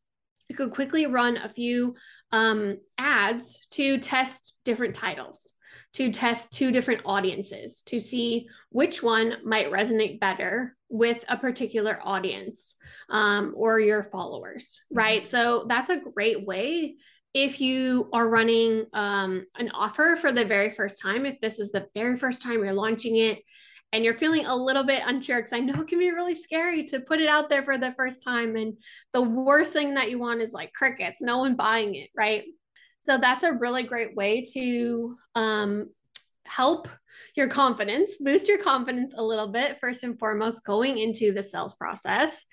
you 0.50 0.56
could 0.56 0.72
quickly 0.72 1.08
run 1.08 1.38
a 1.38 1.50
few 1.50 1.96
um, 2.32 2.78
ads 2.98 3.66
to 3.72 3.98
test 3.98 4.56
different 4.64 4.96
titles, 4.96 5.52
to 5.96 6.12
test 6.12 6.52
two 6.52 6.72
different 6.72 7.02
audiences, 7.06 7.82
to 7.84 8.00
see 8.00 8.48
which 8.70 9.02
one 9.02 9.38
might 9.44 9.72
resonate 9.72 10.20
better 10.20 10.76
with 10.90 11.24
a 11.30 11.38
particular 11.38 12.00
audience 12.04 12.76
um, 13.10 13.54
or 13.56 13.80
your 13.80 14.04
followers, 14.04 14.82
mm-hmm. 14.86 14.98
right? 14.98 15.28
So 15.28 15.66
that's 15.68 15.90
a 15.90 16.00
great 16.00 16.46
way 16.46 16.96
if 17.34 17.60
you 17.60 18.10
are 18.14 18.30
running 18.30 18.86
um, 18.94 19.46
an 19.58 19.70
offer 19.72 20.16
for 20.16 20.32
the 20.32 20.46
very 20.46 20.72
first 20.72 21.02
time, 21.02 21.26
if 21.26 21.40
this 21.42 21.60
is 21.60 21.72
the 21.72 21.88
very 21.94 22.16
first 22.16 22.42
time 22.42 22.64
you're 22.64 22.72
launching 22.72 23.18
it 23.18 23.40
and 23.92 24.06
you're 24.06 24.14
feeling 24.14 24.46
a 24.46 24.56
little 24.56 24.86
bit 24.86 25.04
unsure, 25.06 25.38
because 25.38 25.52
I 25.52 25.60
know 25.60 25.82
it 25.82 25.88
can 25.88 26.00
be 26.00 26.12
really 26.12 26.36
scary 26.36 26.86
to 26.86 27.02
put 27.02 27.20
it 27.20 27.28
out 27.28 27.50
there 27.50 27.64
for 27.64 27.78
the 27.78 27.94
first 27.94 28.24
time. 28.24 28.56
And 28.56 28.78
the 29.14 29.22
worst 29.22 29.74
thing 29.74 29.96
that 29.96 30.10
you 30.10 30.18
want 30.20 30.42
is 30.42 30.54
like 30.54 30.72
crickets, 30.74 31.22
no 31.22 31.38
one 31.40 31.56
buying 31.56 31.96
it, 31.96 32.10
right? 32.16 32.44
So 33.06 33.20
that's 33.20 33.44
a 33.44 33.54
really 33.54 33.84
great 33.84 34.16
way 34.16 34.44
to 34.54 35.16
um, 35.36 35.92
help 36.44 36.88
your 37.36 37.48
confidence, 37.48 38.18
boost 38.18 38.48
your 38.48 38.58
confidence 38.58 39.14
a 39.16 39.24
little 39.24 39.48
bit, 39.48 39.78
first 39.80 40.04
and 40.04 40.18
foremost, 40.18 40.66
going 40.66 40.98
into 40.98 41.32
the 41.32 41.44
sales 41.44 41.76
process. 41.76 42.46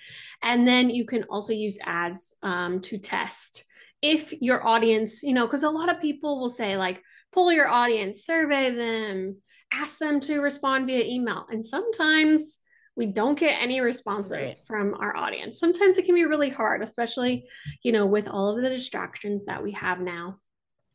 And 0.43 0.69
then 0.69 0.91
you 0.91 1.07
can 1.07 1.25
also 1.31 1.55
use 1.55 1.79
ads 1.83 2.37
um, 2.43 2.81
to 2.83 2.99
test 2.99 3.65
if 4.03 4.35
your 4.43 4.67
audience, 4.67 5.23
you 5.23 5.33
know, 5.33 5.47
because 5.47 5.63
a 5.63 5.71
lot 5.71 5.89
of 5.89 6.03
people 6.03 6.39
will 6.39 6.51
say, 6.51 6.77
like, 6.77 7.01
pull 7.33 7.51
your 7.51 7.69
audience, 7.69 8.27
survey 8.27 8.75
them, 8.75 9.37
ask 9.73 9.99
them 9.99 10.21
to 10.21 10.41
respond 10.41 10.87
via 10.87 11.03
email. 11.03 11.47
And 11.51 11.65
sometimes 11.65 12.59
we 12.97 13.07
don't 13.07 13.39
get 13.39 13.61
any 13.61 13.81
responses 13.81 14.33
right. 14.33 14.57
from 14.67 14.95
our 14.95 15.17
audience. 15.17 15.59
Sometimes 15.59 15.97
it 15.97 16.05
can 16.05 16.15
be 16.15 16.27
really 16.27 16.51
hard, 16.51 16.83
especially, 16.83 17.45
you 17.83 17.93
know, 17.93 18.07
with 18.07 18.29
all 18.29 18.49
of 18.49 18.63
the 18.63 18.69
distractions 18.69 19.47
that 19.47 19.63
we 19.63 19.73
have 19.73 20.01
now. 20.01 20.39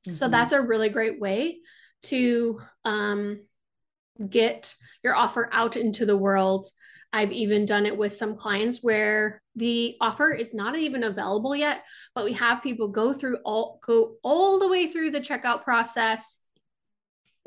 Mm-hmm. 0.06 0.14
So 0.14 0.28
that's 0.28 0.54
a 0.54 0.62
really 0.62 0.90
great 0.90 1.20
way 1.20 1.60
to 2.04 2.62
um, 2.86 3.46
get 4.30 4.76
your 5.04 5.16
offer 5.16 5.50
out 5.52 5.76
into 5.76 6.06
the 6.06 6.18
world. 6.18 6.68
I've 7.12 7.32
even 7.32 7.66
done 7.66 7.86
it 7.86 7.98
with 7.98 8.14
some 8.14 8.36
clients 8.36 8.84
where 8.84 9.42
the 9.56 9.96
offer 10.00 10.32
is 10.32 10.54
not 10.54 10.78
even 10.78 11.04
available 11.04 11.56
yet, 11.56 11.84
but 12.14 12.26
we 12.26 12.34
have 12.34 12.62
people 12.62 12.90
go 12.90 13.14
through 13.14 13.38
all 13.44 13.80
go 13.86 14.18
all 14.24 14.60
the 14.60 14.68
way 14.68 14.88
through 14.88 15.12
the 15.12 15.22
checkout 15.22 15.64
process 15.64 16.38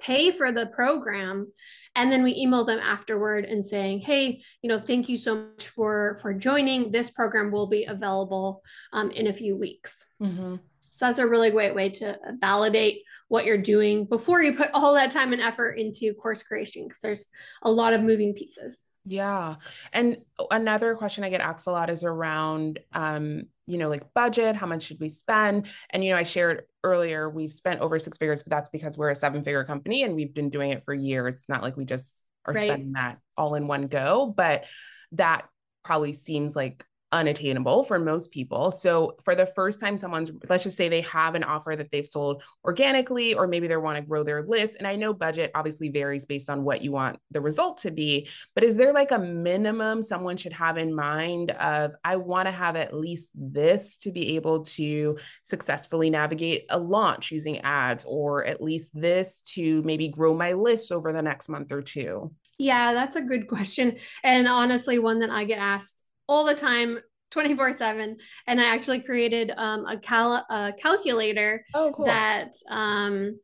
pay 0.00 0.30
for 0.30 0.52
the 0.52 0.66
program 0.66 1.50
and 1.96 2.10
then 2.10 2.22
we 2.22 2.34
email 2.34 2.64
them 2.64 2.80
afterward 2.80 3.44
and 3.44 3.66
saying 3.66 4.00
hey 4.00 4.42
you 4.62 4.68
know 4.68 4.78
thank 4.78 5.08
you 5.08 5.16
so 5.16 5.34
much 5.34 5.68
for 5.68 6.18
for 6.22 6.32
joining 6.32 6.90
this 6.90 7.10
program 7.10 7.50
will 7.50 7.66
be 7.66 7.84
available 7.84 8.62
um, 8.92 9.10
in 9.10 9.26
a 9.26 9.32
few 9.32 9.56
weeks 9.56 10.06
mm-hmm. 10.22 10.56
so 10.80 11.06
that's 11.06 11.18
a 11.18 11.26
really 11.26 11.50
great 11.50 11.74
way 11.74 11.88
to 11.88 12.16
validate 12.40 13.02
what 13.28 13.44
you're 13.44 13.58
doing 13.58 14.04
before 14.04 14.42
you 14.42 14.54
put 14.54 14.70
all 14.74 14.94
that 14.94 15.10
time 15.10 15.32
and 15.32 15.42
effort 15.42 15.72
into 15.72 16.14
course 16.14 16.42
creation 16.42 16.84
because 16.84 17.00
there's 17.00 17.26
a 17.62 17.70
lot 17.70 17.92
of 17.92 18.02
moving 18.02 18.34
pieces 18.34 18.86
yeah. 19.06 19.56
And 19.92 20.18
another 20.50 20.94
question 20.94 21.24
I 21.24 21.30
get 21.30 21.40
asked 21.40 21.66
a 21.66 21.70
lot 21.70 21.90
is 21.90 22.04
around 22.04 22.80
um, 22.92 23.44
you 23.70 23.78
know, 23.78 23.88
like 23.88 24.12
budget, 24.14 24.56
how 24.56 24.66
much 24.66 24.82
should 24.82 25.00
we 25.00 25.08
spend? 25.08 25.66
And 25.90 26.04
you 26.04 26.10
know, 26.10 26.18
I 26.18 26.24
shared 26.24 26.64
earlier 26.82 27.30
we've 27.30 27.52
spent 27.52 27.80
over 27.80 27.98
six 27.98 28.16
figures, 28.18 28.42
but 28.42 28.50
that's 28.50 28.68
because 28.68 28.98
we're 28.98 29.10
a 29.10 29.16
seven-figure 29.16 29.64
company 29.64 30.02
and 30.02 30.14
we've 30.14 30.34
been 30.34 30.50
doing 30.50 30.72
it 30.72 30.84
for 30.84 30.94
years. 30.94 31.34
It's 31.34 31.48
not 31.48 31.62
like 31.62 31.76
we 31.76 31.84
just 31.84 32.24
are 32.46 32.54
right. 32.54 32.66
spending 32.66 32.92
that 32.92 33.18
all 33.36 33.54
in 33.54 33.66
one 33.66 33.86
go, 33.86 34.32
but 34.34 34.64
that 35.12 35.48
probably 35.84 36.12
seems 36.12 36.54
like 36.56 36.84
unattainable 37.12 37.82
for 37.82 37.98
most 37.98 38.30
people. 38.30 38.70
So 38.70 39.16
for 39.24 39.34
the 39.34 39.46
first 39.46 39.80
time 39.80 39.98
someone's 39.98 40.30
let's 40.48 40.64
just 40.64 40.76
say 40.76 40.88
they 40.88 41.00
have 41.02 41.34
an 41.34 41.42
offer 41.42 41.74
that 41.76 41.90
they've 41.90 42.06
sold 42.06 42.42
organically 42.64 43.34
or 43.34 43.48
maybe 43.48 43.66
they 43.66 43.76
want 43.76 43.96
to 43.96 44.02
grow 44.02 44.22
their 44.22 44.42
list 44.42 44.76
and 44.76 44.86
I 44.86 44.96
know 44.96 45.12
budget 45.12 45.50
obviously 45.54 45.88
varies 45.88 46.24
based 46.26 46.48
on 46.48 46.62
what 46.62 46.82
you 46.82 46.92
want 46.92 47.18
the 47.32 47.40
result 47.40 47.78
to 47.78 47.90
be, 47.90 48.28
but 48.54 48.62
is 48.62 48.76
there 48.76 48.92
like 48.92 49.10
a 49.10 49.18
minimum 49.18 50.02
someone 50.02 50.36
should 50.36 50.52
have 50.52 50.78
in 50.78 50.94
mind 50.94 51.50
of 51.52 51.92
I 52.04 52.16
want 52.16 52.46
to 52.46 52.52
have 52.52 52.76
at 52.76 52.94
least 52.94 53.32
this 53.34 53.96
to 53.98 54.12
be 54.12 54.36
able 54.36 54.62
to 54.64 55.18
successfully 55.42 56.10
navigate 56.10 56.66
a 56.70 56.78
launch 56.78 57.32
using 57.32 57.58
ads 57.60 58.04
or 58.06 58.44
at 58.44 58.62
least 58.62 58.92
this 58.94 59.40
to 59.54 59.82
maybe 59.82 60.08
grow 60.08 60.32
my 60.32 60.52
list 60.52 60.92
over 60.92 61.12
the 61.12 61.22
next 61.22 61.48
month 61.48 61.72
or 61.72 61.82
two? 61.82 62.32
Yeah, 62.58 62.92
that's 62.92 63.16
a 63.16 63.22
good 63.22 63.48
question 63.48 63.96
and 64.22 64.46
honestly 64.46 65.00
one 65.00 65.20
that 65.20 65.30
I 65.30 65.44
get 65.44 65.58
asked 65.58 66.04
all 66.30 66.44
the 66.44 66.54
time 66.54 67.00
24 67.32 67.72
7 67.72 68.16
and 68.46 68.60
i 68.60 68.64
actually 68.64 69.02
created 69.02 69.52
um, 69.56 69.84
a, 69.84 69.98
cal- 69.98 70.46
a 70.48 70.72
calculator 70.78 71.66
oh, 71.74 71.92
cool. 71.94 72.06
that 72.06 72.52
um, 72.70 73.38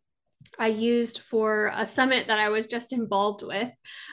i 0.59 0.69
used 0.69 1.19
for 1.19 1.73
a 1.75 1.85
summit 1.85 2.29
that 2.29 2.39
i 2.39 2.49
was 2.49 2.69
just 2.69 2.93
involved 2.93 3.43
with 3.43 3.71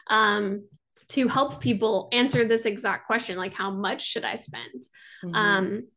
um, 0.10 0.68
to 1.08 1.28
help 1.28 1.62
people 1.62 2.10
answer 2.12 2.46
this 2.46 2.66
exact 2.66 3.06
question 3.06 3.38
like 3.38 3.54
how 3.54 3.70
much 3.70 4.02
should 4.02 4.26
i 4.26 4.36
spend 4.36 4.84
mm-hmm. 5.24 5.36
Um, 5.36 5.88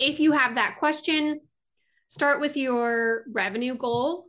if 0.00 0.18
you 0.18 0.32
have 0.32 0.56
that 0.56 0.76
question 0.80 1.40
start 2.08 2.40
with 2.40 2.56
your 2.56 3.24
revenue 3.32 3.76
goal 3.76 4.26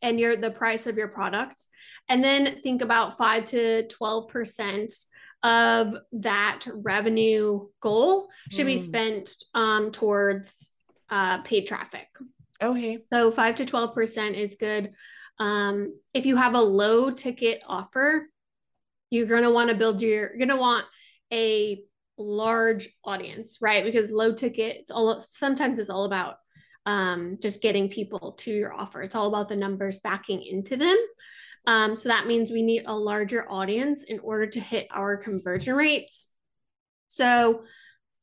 and 0.00 0.18
your 0.18 0.36
the 0.36 0.50
price 0.50 0.86
of 0.86 0.96
your 0.96 1.08
product 1.08 1.60
and 2.08 2.24
then 2.24 2.50
think 2.56 2.80
about 2.80 3.18
5 3.18 3.44
to 3.46 3.86
12 3.88 4.28
percent 4.28 4.92
of 5.42 5.94
that 6.12 6.66
revenue 6.72 7.66
goal 7.80 8.28
should 8.50 8.66
mm. 8.66 8.74
be 8.74 8.78
hmm. 8.78 8.84
spent 8.84 9.34
um, 9.54 9.90
towards 9.90 10.70
uh, 11.08 11.42
paid 11.42 11.66
traffic. 11.66 12.08
Okay. 12.62 12.98
So 13.12 13.32
five 13.32 13.54
to 13.56 13.64
12% 13.64 14.34
is 14.34 14.56
good. 14.56 14.92
Um, 15.38 15.98
if 16.12 16.26
you 16.26 16.36
have 16.36 16.54
a 16.54 16.60
low 16.60 17.10
ticket 17.10 17.62
offer, 17.66 18.28
you're 19.08 19.26
going 19.26 19.42
to 19.42 19.50
want 19.50 19.70
to 19.70 19.76
build 19.76 20.02
your, 20.02 20.28
you're 20.28 20.36
going 20.36 20.48
to 20.48 20.56
want 20.56 20.84
a 21.32 21.82
large 22.18 22.90
audience, 23.02 23.58
right? 23.62 23.82
Because 23.82 24.12
low 24.12 24.34
ticket, 24.34 24.76
it's 24.76 24.90
all, 24.90 25.18
sometimes 25.20 25.78
it's 25.78 25.90
all 25.90 26.04
about 26.04 26.36
um, 26.84 27.38
just 27.40 27.62
getting 27.62 27.88
people 27.88 28.32
to 28.32 28.50
your 28.50 28.72
offer. 28.72 29.02
It's 29.02 29.14
all 29.14 29.28
about 29.28 29.48
the 29.48 29.56
numbers 29.56 29.98
backing 30.00 30.42
into 30.42 30.76
them. 30.76 30.96
Um, 31.66 31.94
so 31.94 32.08
that 32.08 32.26
means 32.26 32.50
we 32.50 32.62
need 32.62 32.84
a 32.86 32.96
larger 32.96 33.50
audience 33.50 34.04
in 34.04 34.18
order 34.20 34.46
to 34.46 34.60
hit 34.60 34.88
our 34.90 35.16
conversion 35.16 35.74
rates. 35.74 36.28
So 37.08 37.64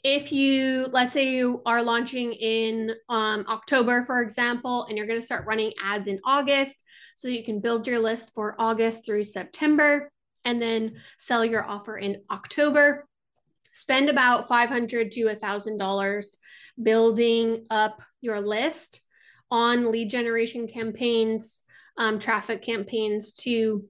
if 0.04 0.32
you, 0.32 0.88
let's 0.92 1.14
say 1.14 1.30
you 1.30 1.62
are 1.66 1.84
launching 1.84 2.34
in 2.34 2.92
um, 3.10 3.46
October, 3.50 4.06
for 4.06 4.22
example, 4.22 4.86
and 4.86 4.98
you're 4.98 5.08
going 5.08 5.20
to 5.20 5.26
start 5.26 5.46
running 5.46 5.74
ads 5.84 6.08
in 6.08 6.20
August, 6.24 6.82
so 7.16 7.28
you 7.28 7.44
can 7.44 7.60
build 7.60 7.88
your 7.88 8.00
list 8.00 8.34
for 8.34 8.56
August 8.60 9.06
through 9.06 9.24
September 9.24 10.12
and 10.46 10.62
then 10.62 10.94
sell 11.20 11.44
your 11.44 11.66
offer 11.66 11.98
in 11.98 12.22
October. 12.32 13.08
Spend 13.74 14.10
about 14.10 14.48
500 14.48 15.12
to 15.12 15.26
$1,000 15.26 16.36
building 16.82 17.66
up 17.70 18.02
your 18.22 18.40
list 18.40 19.02
on 19.52 19.92
lead 19.92 20.10
generation 20.10 20.68
campaigns, 20.68 21.64
um, 21.98 22.20
traffic 22.20 22.62
campaigns 22.62 23.34
to 23.34 23.86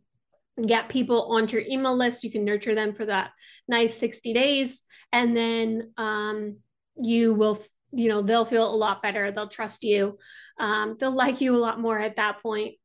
get 0.66 0.90
people 0.90 1.34
onto 1.34 1.58
your 1.58 1.66
email 1.68 1.96
list. 1.96 2.24
You 2.24 2.32
can 2.32 2.46
nurture 2.46 2.76
them 2.76 2.94
for 2.94 3.06
that 3.06 3.32
nice 3.68 3.98
60 3.98 4.34
days. 4.34 4.84
And 5.12 5.36
then 5.36 5.92
um, 5.98 6.58
you 6.96 7.34
will, 7.34 7.62
you 7.92 8.10
know, 8.10 8.22
they'll 8.22 8.46
feel 8.46 8.70
a 8.70 8.76
lot 8.76 9.02
better. 9.02 9.32
They'll 9.32 9.48
trust 9.48 9.84
you. 9.84 10.18
Um, 10.60 10.98
they'll 11.00 11.12
like 11.16 11.42
you 11.42 11.56
a 11.56 11.58
lot 11.58 11.80
more 11.80 12.00
at 12.00 12.16
that 12.16 12.42
point. 12.42 12.76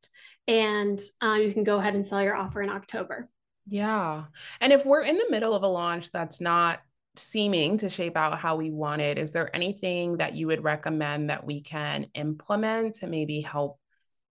And 0.48 1.00
uh, 1.22 1.38
you 1.40 1.52
can 1.52 1.64
go 1.64 1.78
ahead 1.78 1.94
and 1.94 2.06
sell 2.06 2.22
your 2.22 2.36
offer 2.36 2.62
in 2.62 2.68
October. 2.68 3.28
Yeah. 3.66 4.24
And 4.60 4.72
if 4.72 4.84
we're 4.84 5.02
in 5.02 5.18
the 5.18 5.30
middle 5.30 5.54
of 5.54 5.62
a 5.62 5.68
launch 5.68 6.10
that's 6.10 6.40
not 6.40 6.80
seeming 7.14 7.78
to 7.78 7.88
shape 7.88 8.16
out 8.16 8.38
how 8.38 8.56
we 8.56 8.70
want 8.70 9.02
it, 9.02 9.18
is 9.18 9.32
there 9.32 9.54
anything 9.54 10.16
that 10.16 10.34
you 10.34 10.48
would 10.48 10.64
recommend 10.64 11.30
that 11.30 11.46
we 11.46 11.60
can 11.60 12.06
implement 12.14 12.96
to 12.96 13.06
maybe 13.06 13.40
help 13.40 13.78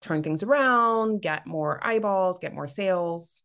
turn 0.07 0.23
things 0.23 0.43
around, 0.43 1.21
get 1.21 1.47
more 1.47 1.85
eyeballs, 1.87 2.39
get 2.39 2.55
more 2.55 2.67
sales? 2.67 3.43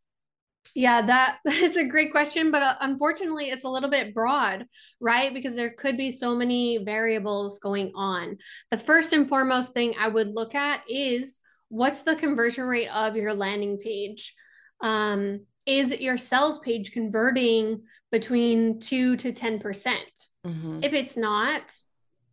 Yeah, 0.75 1.01
that 1.05 1.39
it's 1.45 1.77
a 1.77 1.85
great 1.85 2.11
question, 2.11 2.51
but 2.51 2.61
uh, 2.61 2.75
unfortunately, 2.81 3.49
it's 3.49 3.63
a 3.63 3.69
little 3.69 3.89
bit 3.89 4.13
broad, 4.13 4.65
right? 4.99 5.33
Because 5.33 5.55
there 5.55 5.71
could 5.71 5.97
be 5.97 6.11
so 6.11 6.35
many 6.35 6.77
variables 6.83 7.59
going 7.59 7.91
on. 7.95 8.37
The 8.69 8.77
first 8.77 9.13
and 9.13 9.27
foremost 9.27 9.73
thing 9.73 9.95
I 9.99 10.07
would 10.07 10.29
look 10.29 10.55
at 10.55 10.83
is 10.87 11.39
what's 11.69 12.03
the 12.03 12.15
conversion 12.15 12.65
rate 12.65 12.89
of 12.89 13.15
your 13.15 13.33
landing 13.33 13.77
page? 13.77 14.35
Um, 14.81 15.45
is 15.65 15.91
your 15.91 16.17
sales 16.17 16.59
page 16.59 16.91
converting 16.91 17.83
between 18.11 18.79
2 18.79 19.15
to 19.17 19.31
10%? 19.31 19.61
percent 19.61 20.27
mm-hmm. 20.45 20.79
If 20.83 20.93
it's 20.93 21.15
not, 21.15 21.71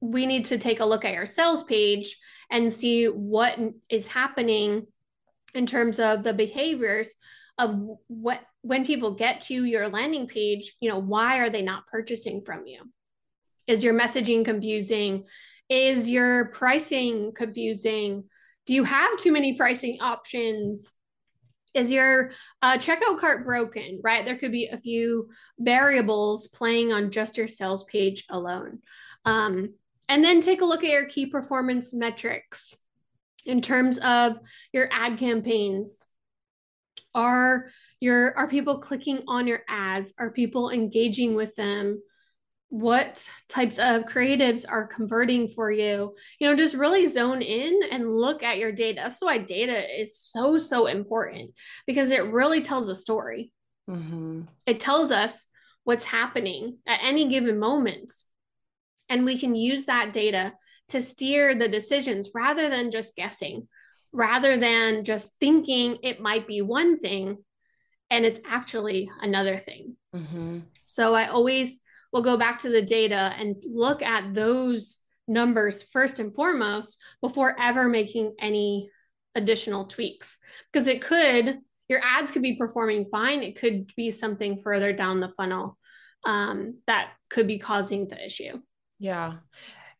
we 0.00 0.26
need 0.26 0.46
to 0.46 0.58
take 0.58 0.80
a 0.80 0.84
look 0.84 1.04
at 1.04 1.12
your 1.12 1.26
sales 1.26 1.62
page 1.64 2.16
and 2.50 2.72
see 2.72 3.06
what 3.06 3.58
is 3.88 4.06
happening 4.06 4.86
in 5.54 5.66
terms 5.66 5.98
of 5.98 6.22
the 6.22 6.32
behaviors 6.32 7.14
of 7.58 7.74
what 8.06 8.40
when 8.62 8.84
people 8.84 9.14
get 9.14 9.40
to 9.42 9.64
your 9.64 9.88
landing 9.88 10.26
page, 10.26 10.74
you 10.80 10.88
know, 10.88 10.98
why 10.98 11.38
are 11.38 11.50
they 11.50 11.62
not 11.62 11.86
purchasing 11.86 12.40
from 12.42 12.66
you? 12.66 12.82
Is 13.66 13.84
your 13.84 13.94
messaging 13.94 14.44
confusing? 14.44 15.24
Is 15.68 16.08
your 16.08 16.50
pricing 16.52 17.32
confusing? 17.34 18.24
Do 18.66 18.74
you 18.74 18.84
have 18.84 19.18
too 19.18 19.32
many 19.32 19.56
pricing 19.56 19.98
options? 20.00 20.92
Is 21.74 21.92
your 21.92 22.32
uh, 22.62 22.78
checkout 22.78 23.20
cart 23.20 23.44
broken, 23.44 24.00
right? 24.02 24.24
There 24.24 24.36
could 24.36 24.52
be 24.52 24.66
a 24.66 24.78
few 24.78 25.28
variables 25.58 26.48
playing 26.48 26.92
on 26.92 27.10
just 27.10 27.36
your 27.36 27.48
sales 27.48 27.84
page 27.84 28.24
alone. 28.30 28.80
Um, 29.24 29.74
and 30.08 30.24
then 30.24 30.40
take 30.40 30.60
a 30.60 30.64
look 30.64 30.84
at 30.84 30.90
your 30.90 31.06
key 31.06 31.26
performance 31.26 31.92
metrics 31.92 32.76
in 33.44 33.60
terms 33.60 33.98
of 33.98 34.38
your 34.72 34.88
ad 34.92 35.18
campaigns. 35.18 36.04
Are 37.14 37.70
your 38.00 38.36
are 38.36 38.48
people 38.48 38.78
clicking 38.78 39.22
on 39.26 39.46
your 39.46 39.62
ads? 39.68 40.14
Are 40.18 40.30
people 40.30 40.70
engaging 40.70 41.34
with 41.34 41.54
them? 41.56 42.00
What 42.70 43.28
types 43.48 43.78
of 43.78 44.02
creatives 44.04 44.66
are 44.68 44.86
converting 44.86 45.48
for 45.48 45.70
you? 45.70 46.14
You 46.38 46.48
know, 46.48 46.54
just 46.54 46.74
really 46.74 47.06
zone 47.06 47.40
in 47.40 47.80
and 47.90 48.12
look 48.12 48.42
at 48.42 48.58
your 48.58 48.72
data. 48.72 49.00
That's 49.04 49.22
why 49.22 49.38
data 49.38 50.00
is 50.00 50.18
so, 50.18 50.58
so 50.58 50.86
important 50.86 51.52
because 51.86 52.10
it 52.10 52.26
really 52.26 52.60
tells 52.60 52.88
a 52.88 52.94
story. 52.94 53.52
Mm-hmm. 53.88 54.42
It 54.66 54.80
tells 54.80 55.10
us 55.10 55.46
what's 55.84 56.04
happening 56.04 56.76
at 56.86 57.00
any 57.02 57.28
given 57.28 57.58
moment 57.58 58.12
and 59.08 59.24
we 59.24 59.38
can 59.38 59.54
use 59.54 59.86
that 59.86 60.12
data 60.12 60.52
to 60.88 61.02
steer 61.02 61.54
the 61.54 61.68
decisions 61.68 62.30
rather 62.34 62.68
than 62.68 62.90
just 62.90 63.16
guessing, 63.16 63.68
rather 64.12 64.56
than 64.56 65.04
just 65.04 65.32
thinking 65.38 65.98
it 66.02 66.20
might 66.20 66.46
be 66.46 66.62
one 66.62 66.98
thing 66.98 67.38
and 68.10 68.24
it's 68.24 68.40
actually 68.46 69.10
another 69.20 69.58
thing. 69.58 69.96
Mm-hmm. 70.14 70.60
So 70.86 71.14
I 71.14 71.28
always 71.28 71.82
will 72.12 72.22
go 72.22 72.36
back 72.36 72.60
to 72.60 72.70
the 72.70 72.82
data 72.82 73.34
and 73.36 73.56
look 73.66 74.02
at 74.02 74.34
those 74.34 75.00
numbers 75.26 75.82
first 75.82 76.18
and 76.18 76.34
foremost 76.34 76.98
before 77.20 77.54
ever 77.60 77.86
making 77.86 78.34
any 78.40 78.90
additional 79.34 79.84
tweaks 79.84 80.38
because 80.72 80.88
it 80.88 81.02
could 81.02 81.58
your 81.88 82.00
ads 82.02 82.30
could 82.30 82.42
be 82.42 82.56
performing 82.56 83.04
fine 83.10 83.42
it 83.42 83.58
could 83.58 83.94
be 83.94 84.10
something 84.10 84.62
further 84.62 84.92
down 84.92 85.20
the 85.20 85.28
funnel 85.28 85.76
um, 86.24 86.78
that 86.86 87.10
could 87.28 87.46
be 87.46 87.58
causing 87.58 88.08
the 88.08 88.24
issue 88.24 88.58
yeah. 88.98 89.34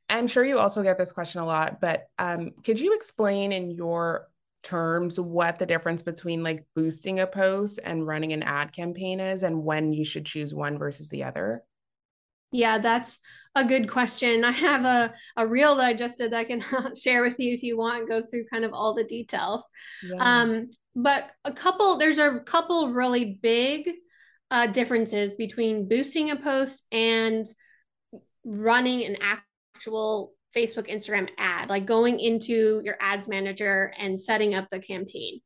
I'm 0.08 0.26
sure 0.26 0.44
you 0.44 0.58
also 0.58 0.82
get 0.82 0.96
this 0.98 1.12
question 1.12 1.40
a 1.40 1.46
lot, 1.46 1.80
but 1.80 2.08
um, 2.18 2.52
could 2.64 2.80
you 2.80 2.94
explain 2.94 3.52
in 3.52 3.70
your 3.70 4.28
terms 4.62 5.20
what 5.20 5.58
the 5.58 5.66
difference 5.66 6.02
between 6.02 6.42
like 6.42 6.64
boosting 6.74 7.20
a 7.20 7.26
post 7.26 7.78
and 7.84 8.06
running 8.06 8.32
an 8.32 8.42
ad 8.42 8.72
campaign 8.72 9.20
is 9.20 9.42
and 9.42 9.62
when 9.62 9.92
you 9.92 10.04
should 10.04 10.26
choose 10.26 10.54
one 10.54 10.78
versus 10.78 11.10
the 11.10 11.24
other? 11.24 11.62
Yeah, 12.52 12.78
that's 12.78 13.18
a 13.54 13.64
good 13.64 13.90
question. 13.90 14.44
I 14.44 14.52
have 14.52 14.84
a, 14.84 15.14
a 15.36 15.46
reel 15.46 15.76
that 15.76 15.86
I 15.86 15.94
just 15.94 16.18
did 16.18 16.32
that 16.32 16.38
I 16.38 16.44
can 16.44 16.64
share 17.00 17.22
with 17.22 17.38
you 17.38 17.52
if 17.52 17.62
you 17.62 17.76
want. 17.76 18.02
It 18.02 18.08
goes 18.08 18.30
through 18.30 18.46
kind 18.50 18.64
of 18.64 18.72
all 18.72 18.94
the 18.94 19.04
details. 19.04 19.68
Yeah. 20.02 20.16
Um, 20.18 20.70
but 20.94 21.30
a 21.44 21.52
couple, 21.52 21.98
there's 21.98 22.18
a 22.18 22.40
couple 22.40 22.92
really 22.92 23.38
big 23.42 23.90
uh, 24.50 24.66
differences 24.68 25.34
between 25.34 25.88
boosting 25.88 26.30
a 26.30 26.36
post 26.36 26.82
and 26.90 27.46
running 28.44 29.04
an 29.04 29.16
actual 29.20 30.32
Facebook, 30.56 30.90
Instagram 30.90 31.28
ad, 31.38 31.68
like 31.68 31.86
going 31.86 32.20
into 32.20 32.80
your 32.84 32.96
ads 33.00 33.28
manager 33.28 33.92
and 33.98 34.20
setting 34.20 34.54
up 34.54 34.68
the 34.70 34.78
campaign. 34.78 35.40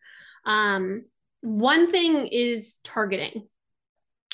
Um, 0.45 1.05
one 1.41 1.91
thing 1.91 2.29
is 2.29 2.79
targeting. 2.85 3.49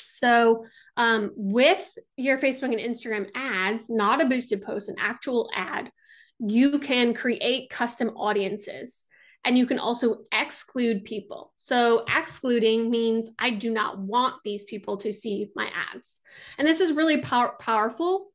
So, 0.07 0.65
um, 0.97 1.31
with 1.35 1.97
your 2.17 2.37
Facebook 2.37 2.77
and 2.77 2.95
Instagram 2.95 3.29
ads, 3.33 3.89
not 3.89 4.21
a 4.21 4.25
boosted 4.25 4.63
post, 4.63 4.89
an 4.89 4.95
actual 4.99 5.49
ad, 5.55 5.91
you 6.39 6.79
can 6.79 7.13
create 7.13 7.69
custom 7.69 8.09
audiences 8.09 9.05
and 9.45 9.57
you 9.57 9.65
can 9.65 9.79
also 9.79 10.17
exclude 10.31 11.05
people. 11.05 11.53
So, 11.55 12.05
excluding 12.13 12.89
means 12.91 13.29
I 13.39 13.51
do 13.51 13.71
not 13.71 13.99
want 13.99 14.35
these 14.43 14.63
people 14.65 14.97
to 14.97 15.13
see 15.13 15.49
my 15.55 15.69
ads. 15.93 16.19
And 16.57 16.67
this 16.67 16.81
is 16.81 16.91
really 16.91 17.21
pow- 17.21 17.55
powerful 17.59 18.27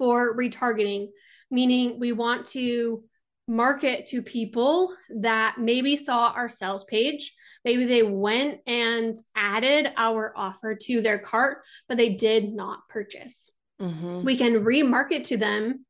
for 0.00 0.34
retargeting, 0.34 1.08
meaning 1.50 2.00
we 2.00 2.12
want 2.12 2.46
to 2.46 3.04
market 3.46 4.06
to 4.06 4.22
people 4.22 4.96
that 5.20 5.56
maybe 5.58 5.94
saw 5.94 6.32
our 6.34 6.48
sales 6.48 6.84
page. 6.84 7.36
Maybe 7.66 7.84
they 7.84 8.02
went 8.02 8.60
and 8.66 9.14
added 9.34 9.92
our 9.98 10.32
offer 10.34 10.74
to 10.84 11.02
their 11.02 11.18
cart, 11.18 11.58
but 11.86 11.98
they 11.98 12.14
did 12.14 12.50
not 12.50 12.88
purchase. 12.88 13.50
Mm-hmm. 13.78 14.24
We 14.24 14.38
can 14.38 14.64
remarket 14.64 15.24
to 15.24 15.36
them 15.36 15.84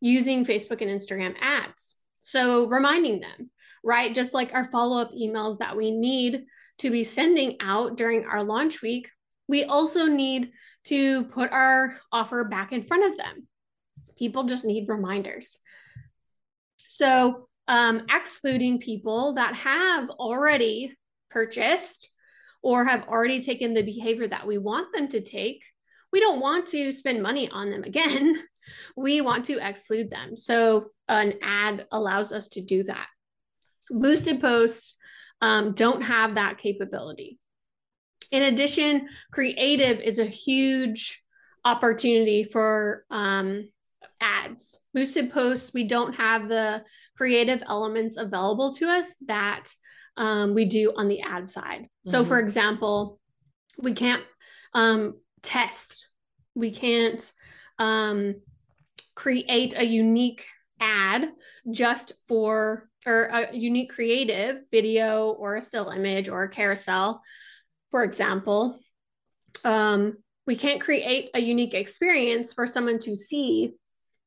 using 0.00 0.44
Facebook 0.44 0.82
and 0.82 0.90
Instagram 0.90 1.34
ads. 1.40 1.94
So, 2.24 2.66
reminding 2.66 3.20
them, 3.20 3.50
right? 3.84 4.12
Just 4.12 4.34
like 4.34 4.52
our 4.52 4.66
follow 4.66 5.00
up 5.00 5.12
emails 5.12 5.58
that 5.58 5.76
we 5.76 5.92
need 5.92 6.46
to 6.78 6.90
be 6.90 7.04
sending 7.04 7.58
out 7.60 7.96
during 7.96 8.24
our 8.24 8.42
launch 8.42 8.82
week, 8.82 9.10
we 9.46 9.62
also 9.62 10.06
need 10.06 10.50
to 10.84 11.24
put 11.24 11.50
our 11.50 11.98
offer 12.12 12.44
back 12.44 12.72
in 12.72 12.84
front 12.84 13.04
of 13.04 13.16
them. 13.16 13.46
People 14.16 14.44
just 14.44 14.64
need 14.64 14.88
reminders. 14.88 15.58
So, 16.88 17.48
um, 17.66 18.06
excluding 18.10 18.78
people 18.78 19.34
that 19.34 19.54
have 19.54 20.10
already 20.10 20.96
purchased 21.30 22.08
or 22.62 22.84
have 22.84 23.08
already 23.08 23.40
taken 23.40 23.74
the 23.74 23.82
behavior 23.82 24.28
that 24.28 24.46
we 24.46 24.58
want 24.58 24.94
them 24.94 25.08
to 25.08 25.20
take, 25.20 25.64
we 26.12 26.20
don't 26.20 26.40
want 26.40 26.66
to 26.68 26.92
spend 26.92 27.22
money 27.22 27.48
on 27.50 27.70
them 27.70 27.82
again. 27.82 28.40
we 28.96 29.20
want 29.20 29.46
to 29.46 29.66
exclude 29.66 30.10
them. 30.10 30.36
So, 30.36 30.88
an 31.08 31.34
ad 31.42 31.86
allows 31.90 32.32
us 32.32 32.48
to 32.50 32.60
do 32.60 32.84
that. 32.84 33.08
Boosted 33.90 34.40
posts 34.40 34.96
um, 35.40 35.72
don't 35.72 36.02
have 36.02 36.36
that 36.36 36.58
capability. 36.58 37.38
In 38.34 38.42
addition, 38.42 39.08
creative 39.30 40.00
is 40.00 40.18
a 40.18 40.24
huge 40.24 41.22
opportunity 41.64 42.42
for 42.42 43.04
um, 43.08 43.70
ads. 44.20 44.80
Boosted 44.92 45.32
posts, 45.32 45.72
we 45.72 45.84
don't 45.84 46.16
have 46.16 46.48
the 46.48 46.82
creative 47.16 47.62
elements 47.68 48.16
available 48.16 48.74
to 48.74 48.88
us 48.88 49.14
that 49.26 49.66
um, 50.16 50.52
we 50.52 50.64
do 50.64 50.92
on 50.96 51.06
the 51.06 51.20
ad 51.20 51.48
side. 51.48 51.82
Mm-hmm. 51.82 52.10
So, 52.10 52.24
for 52.24 52.40
example, 52.40 53.20
we 53.80 53.92
can't 53.92 54.24
um, 54.72 55.14
test, 55.42 56.08
we 56.56 56.72
can't 56.72 57.32
um, 57.78 58.34
create 59.14 59.78
a 59.78 59.86
unique 59.86 60.44
ad 60.80 61.30
just 61.70 62.14
for 62.26 62.88
or 63.06 63.26
a 63.26 63.54
unique 63.54 63.90
creative 63.90 64.62
video 64.72 65.28
or 65.28 65.54
a 65.54 65.62
still 65.62 65.90
image 65.90 66.28
or 66.28 66.42
a 66.42 66.48
carousel, 66.48 67.22
for 67.94 68.02
example. 68.02 68.80
Um, 69.62 70.16
we 70.48 70.56
can't 70.56 70.80
create 70.80 71.30
a 71.32 71.38
unique 71.38 71.74
experience 71.74 72.52
for 72.52 72.66
someone 72.66 72.98
to 72.98 73.14
see 73.14 73.74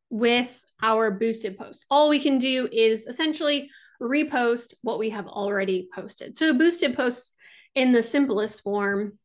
with 0.10 0.64
our 0.82 1.12
boosted 1.12 1.58
post. 1.58 1.84
All 1.92 2.08
we 2.08 2.22
can 2.22 2.38
do 2.38 2.70
is 2.72 3.08
essentially 3.08 3.70
repost 4.02 4.74
what 4.84 5.00
we 5.00 5.10
have 5.10 5.28
already 5.28 5.90
posted. 5.94 6.38
So 6.38 6.52
a 6.52 6.54
boosted 6.54 6.96
post 6.96 7.34
in 7.76 7.92
the 7.92 8.02
simplest 8.02 8.64
form 8.64 9.20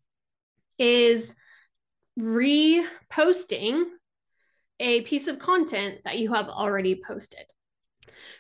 is 0.77 1.37
reposting 2.19 3.85
a 4.81 5.03
piece 5.03 5.29
of 5.29 5.39
content 5.39 6.01
that 6.05 6.19
you 6.19 6.33
have 6.33 6.49
already 6.49 7.01
posted. 7.07 7.45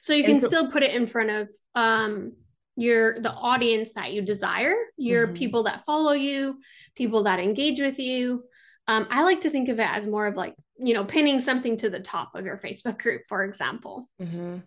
So 0.01 0.15
you 0.15 0.25
can 0.25 0.41
so- 0.41 0.49
still 0.49 0.73
put 0.73 0.83
it 0.83 0.97
in 0.97 1.07
front 1.07 1.31
of 1.31 1.49
um, 1.77 2.33
your 2.77 3.21
the 3.21 3.31
audience 3.31 3.93
that 3.93 4.13
you 4.13 4.23
desire, 4.23 4.75
your 4.97 5.27
mm-hmm. 5.27 5.37
people 5.37 5.63
that 5.65 5.85
follow 5.85 6.13
you, 6.13 6.59
people 6.95 7.25
that 7.25 7.41
engage 7.41 7.81
with 7.81 7.99
you. 7.99 8.45
Um, 8.89 9.07
I 9.11 9.23
like 9.23 9.43
to 9.43 9.51
think 9.51 9.69
of 9.69 9.79
it 9.79 9.89
as 9.89 10.07
more 10.07 10.27
of 10.27 10.37
like, 10.37 10.55
you 10.79 10.95
know, 10.95 11.05
pinning 11.05 11.41
something 11.41 11.77
to 11.79 11.91
the 11.91 12.01
top 12.01 12.35
of 12.35 12.45
your 12.45 12.59
Facebook 12.59 12.99
group, 12.99 13.23
for 13.29 13.45
example. 13.45 14.09
Mm-hmm. 14.21 14.59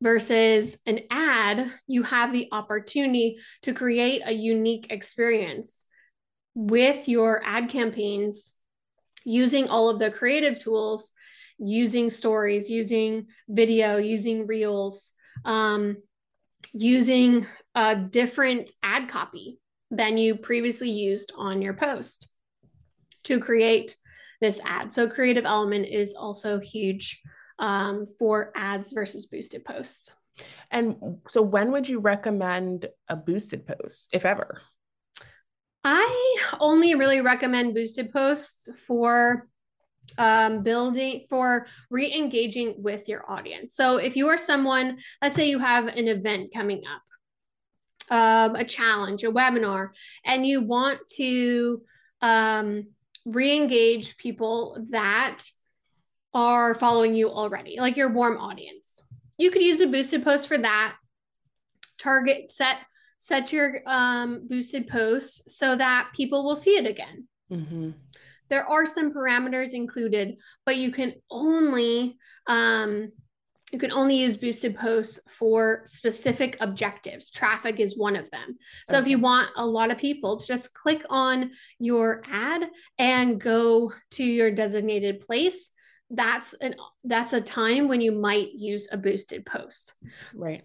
Versus 0.00 0.78
an 0.86 1.00
ad, 1.10 1.72
you 1.88 2.04
have 2.04 2.32
the 2.32 2.48
opportunity 2.52 3.38
to 3.62 3.72
create 3.72 4.22
a 4.24 4.32
unique 4.32 4.86
experience 4.90 5.86
with 6.54 7.08
your 7.08 7.42
ad 7.44 7.68
campaigns 7.68 8.52
using 9.24 9.68
all 9.68 9.88
of 9.88 9.98
the 9.98 10.10
creative 10.10 10.60
tools, 10.60 11.10
using 11.58 12.10
stories, 12.10 12.70
using 12.70 13.26
video, 13.48 13.96
using 13.96 14.46
reels, 14.46 15.10
um, 15.44 15.96
using 16.72 17.46
a 17.74 17.96
different 17.96 18.70
ad 18.82 19.08
copy 19.08 19.58
than 19.90 20.18
you 20.18 20.36
previously 20.36 20.90
used 20.90 21.32
on 21.36 21.62
your 21.62 21.74
post 21.74 22.28
to 23.24 23.40
create 23.40 23.96
this 24.40 24.60
ad. 24.64 24.92
So 24.92 25.08
creative 25.08 25.44
element 25.44 25.86
is 25.86 26.14
also 26.14 26.58
huge 26.58 27.22
um, 27.58 28.06
for 28.18 28.52
ads 28.54 28.92
versus 28.92 29.26
boosted 29.26 29.64
posts. 29.64 30.12
And 30.70 31.18
so 31.28 31.42
when 31.42 31.72
would 31.72 31.88
you 31.88 31.98
recommend 31.98 32.86
a 33.08 33.16
boosted 33.16 33.66
post, 33.66 34.08
if 34.12 34.24
ever? 34.24 34.60
I 35.82 36.38
only 36.60 36.94
really 36.94 37.20
recommend 37.20 37.74
boosted 37.74 38.12
posts 38.12 38.68
for 38.86 39.48
um, 40.16 40.62
building 40.62 41.26
for 41.28 41.66
re-engaging 41.90 42.76
with 42.78 43.08
your 43.08 43.30
audience. 43.30 43.74
So 43.74 43.96
if 43.96 44.16
you 44.16 44.28
are 44.28 44.38
someone, 44.38 44.98
let's 45.20 45.36
say 45.36 45.48
you 45.48 45.58
have 45.58 45.86
an 45.86 46.08
event 46.08 46.52
coming 46.54 46.82
up, 46.86 47.02
um, 48.10 48.56
a 48.56 48.64
challenge, 48.64 49.24
a 49.24 49.30
webinar, 49.30 49.90
and 50.24 50.46
you 50.46 50.62
want 50.62 51.00
to 51.16 51.82
um, 52.22 52.88
re-engage 53.24 54.16
people 54.16 54.86
that 54.90 55.42
are 56.32 56.74
following 56.74 57.14
you 57.14 57.30
already, 57.30 57.78
like 57.78 57.96
your 57.96 58.10
warm 58.10 58.38
audience. 58.38 59.02
You 59.36 59.50
could 59.50 59.62
use 59.62 59.80
a 59.80 59.86
boosted 59.86 60.24
post 60.24 60.48
for 60.48 60.58
that. 60.58 60.96
Target 61.98 62.52
set 62.52 62.76
set 63.18 63.52
your 63.52 63.80
um, 63.86 64.46
boosted 64.48 64.88
posts 64.88 65.56
so 65.56 65.76
that 65.76 66.10
people 66.14 66.44
will 66.44 66.56
see 66.56 66.76
it 66.76 66.86
again. 66.86 67.26
Mm-hmm. 67.50 67.90
There 68.48 68.66
are 68.66 68.86
some 68.86 69.12
parameters 69.12 69.72
included, 69.72 70.36
but 70.64 70.76
you 70.76 70.90
can 70.90 71.14
only 71.30 72.16
um, 72.46 73.12
you 73.72 73.78
can 73.78 73.92
only 73.92 74.16
use 74.16 74.36
boosted 74.36 74.76
posts 74.76 75.20
for 75.28 75.82
specific 75.84 76.56
objectives. 76.60 77.30
Traffic 77.30 77.80
is 77.80 77.98
one 77.98 78.16
of 78.16 78.30
them. 78.30 78.56
So 78.88 78.96
okay. 78.96 79.02
if 79.02 79.08
you 79.08 79.18
want 79.18 79.50
a 79.56 79.66
lot 79.66 79.90
of 79.90 79.98
people 79.98 80.38
to 80.38 80.46
just 80.46 80.72
click 80.72 81.04
on 81.10 81.50
your 81.78 82.22
ad 82.30 82.70
and 82.98 83.38
go 83.38 83.92
to 84.12 84.24
your 84.24 84.50
designated 84.50 85.20
place, 85.20 85.70
that's 86.10 86.54
an 86.54 86.76
that's 87.04 87.34
a 87.34 87.40
time 87.40 87.88
when 87.88 88.00
you 88.00 88.12
might 88.12 88.52
use 88.54 88.88
a 88.90 88.96
boosted 88.96 89.44
post. 89.44 89.92
Right. 90.34 90.62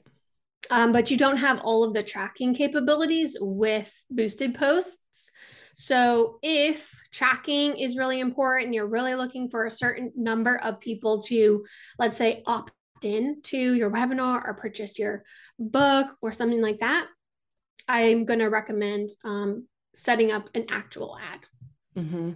Um, 0.70 0.94
but 0.94 1.12
you 1.12 1.18
don't 1.18 1.38
have 1.38 1.60
all 1.60 1.84
of 1.84 1.94
the 1.94 2.04
tracking 2.04 2.54
capabilities 2.54 3.36
with 3.40 3.94
boosted 4.10 4.56
posts. 4.56 5.30
So 5.76 6.40
if 6.42 6.94
tracking 7.12 7.78
is 7.78 7.98
really 7.98 8.20
important, 8.20 8.74
you're 8.74 8.88
really 8.88 9.16
looking 9.16 9.50
for 9.50 9.66
a 9.66 9.72
certain 9.72 10.12
number 10.16 10.58
of 10.58 10.80
people 10.80 11.22
to, 11.24 11.66
let's 11.98 12.18
say, 12.18 12.44
opt 12.46 12.72
in 13.04 13.42
to 13.44 13.74
your 13.74 13.92
webinar 13.92 14.46
or 14.46 14.54
purchase 14.54 14.98
your 14.98 15.24
book 15.60 16.08
or 16.22 16.32
something 16.32 16.62
like 16.62 16.80
that, 16.80 17.08
I'm 17.88 18.26
going 18.26 18.40
to 18.40 18.48
recommend 18.48 19.10
um, 19.26 19.68
setting 19.94 20.32
up 20.32 20.50
an 20.56 20.68
actual 20.70 21.18
ad. 21.18 21.40
Mm-hmm. 21.98 22.32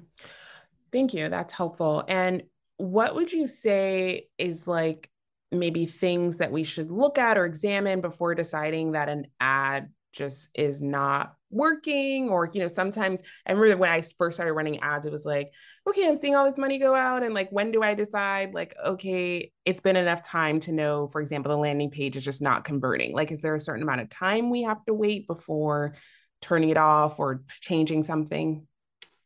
Thank 0.92 1.14
you. 1.14 1.30
That's 1.30 1.54
helpful. 1.54 2.04
And 2.08 2.44
what 2.78 3.16
would 3.16 3.32
you 3.32 3.48
say 3.48 4.28
is 4.38 4.68
like 4.68 5.10
maybe 5.52 5.86
things 5.86 6.40
that 6.40 6.52
we 6.52 6.64
should 6.64 6.92
look 6.92 7.18
at 7.18 7.38
or 7.38 7.46
examine 7.46 8.02
before 8.02 8.36
deciding 8.36 8.92
that 8.92 9.10
an 9.10 9.28
ad 9.40 9.90
just 10.12 10.50
is 10.54 10.82
not 10.82 11.37
working 11.50 12.30
or 12.30 12.50
you 12.54 12.60
know 12.60 12.68
sometimes 12.68 13.24
i 13.46 13.52
remember 13.52 13.78
when 13.78 13.90
i 13.90 14.02
first 14.18 14.36
started 14.36 14.54
running 14.54 14.80
ads 14.82 15.06
it 15.06 15.12
was 15.12 15.26
like 15.26 15.50
okay 15.88 16.06
i'm 16.06 16.16
seeing 16.16 16.36
all 16.36 16.44
this 16.44 16.58
money 16.58 16.78
go 16.78 16.94
out 16.94 17.24
and 17.24 17.34
like 17.34 17.50
when 17.52 17.72
do 17.72 17.82
i 17.82 17.94
decide 17.94 18.54
like 18.54 18.76
okay 18.86 19.50
it's 19.66 19.80
been 19.80 19.96
enough 19.96 20.22
time 20.22 20.60
to 20.60 20.74
know 20.74 21.08
for 21.08 21.22
example 21.22 21.50
the 21.50 21.58
landing 21.58 21.90
page 21.90 22.18
is 22.18 22.24
just 22.24 22.42
not 22.42 22.64
converting. 22.64 23.14
Like 23.14 23.32
is 23.32 23.42
there 23.42 23.56
a 23.56 23.60
certain 23.60 23.84
amount 23.84 24.02
of 24.02 24.10
time 24.10 24.50
we 24.50 24.64
have 24.64 24.84
to 24.86 24.94
wait 24.94 25.28
before 25.28 25.96
turning 26.42 26.70
it 26.70 26.78
off 26.78 27.20
or 27.20 27.44
changing 27.62 28.04
something? 28.04 28.68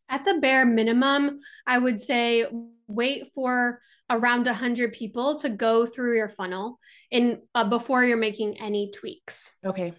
At 0.09 0.25
the 0.25 0.35
bare 0.35 0.65
minimum 0.65 1.39
i 1.65 1.77
would 1.77 2.01
say 2.01 2.45
wait 2.87 3.31
for 3.33 3.81
around 4.09 4.45
100 4.45 4.91
people 4.91 5.39
to 5.39 5.49
go 5.49 5.85
through 5.85 6.17
your 6.17 6.27
funnel 6.27 6.79
in 7.09 7.41
uh, 7.55 7.63
before 7.63 8.03
you're 8.03 8.17
making 8.17 8.59
any 8.59 8.91
tweaks. 8.93 9.55
Okay 9.65 9.93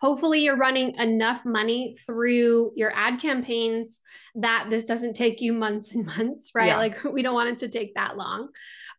hopefully 0.00 0.40
you're 0.40 0.56
running 0.56 0.94
enough 0.96 1.44
money 1.44 1.96
through 2.06 2.72
your 2.76 2.92
ad 2.94 3.20
campaigns 3.20 4.00
that 4.36 4.68
this 4.70 4.84
doesn't 4.84 5.14
take 5.14 5.40
you 5.40 5.52
months 5.52 5.94
and 5.94 6.06
months 6.18 6.52
right? 6.54 6.68
Yeah. 6.68 6.78
like 6.78 7.02
we 7.04 7.22
don't 7.22 7.34
want 7.34 7.50
it 7.50 7.58
to 7.58 7.68
take 7.68 7.94
that 7.94 8.16
long. 8.16 8.48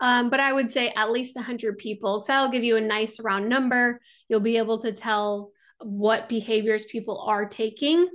Um, 0.01 0.29
but 0.29 0.39
i 0.39 0.53
would 0.53 0.71
say 0.71 0.93
at 0.95 1.11
least 1.11 1.35
100 1.35 1.77
people. 1.77 2.17
Because 2.17 2.27
that'll 2.27 2.51
give 2.51 2.63
you 2.63 2.77
a 2.77 2.81
nice 2.81 3.19
round 3.19 3.49
number. 3.49 4.01
You'll 4.27 4.39
be 4.39 4.57
able 4.57 4.79
to 4.79 4.91
tell 4.91 5.51
what 5.81 6.29
behaviors 6.29 6.85
people 6.85 7.19
are 7.25 7.45
taking. 7.45 8.07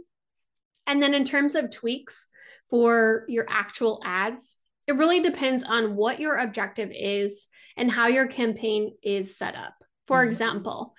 And 0.87 1.03
then 1.03 1.15
in 1.15 1.25
terms 1.25 1.55
of 1.55 1.71
tweaks 1.71 2.29
for 2.69 3.25
your 3.29 3.47
actual 3.49 4.01
ads 4.05 4.57
it 4.87 4.97
really 4.97 5.21
depends 5.21 5.65
on 5.65 5.97
what 5.97 6.21
your 6.21 6.37
objective 6.37 6.91
is 6.93 7.47
and 7.77 7.91
how 7.91 8.07
your 8.07 8.27
campaign 8.27 8.95
is 9.03 9.37
set 9.37 9.55
up. 9.55 9.75
For 10.07 10.19
mm-hmm. 10.19 10.29
example 10.29 10.95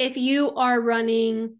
if 0.00 0.16
you 0.16 0.54
are 0.54 0.80
running 0.80 1.56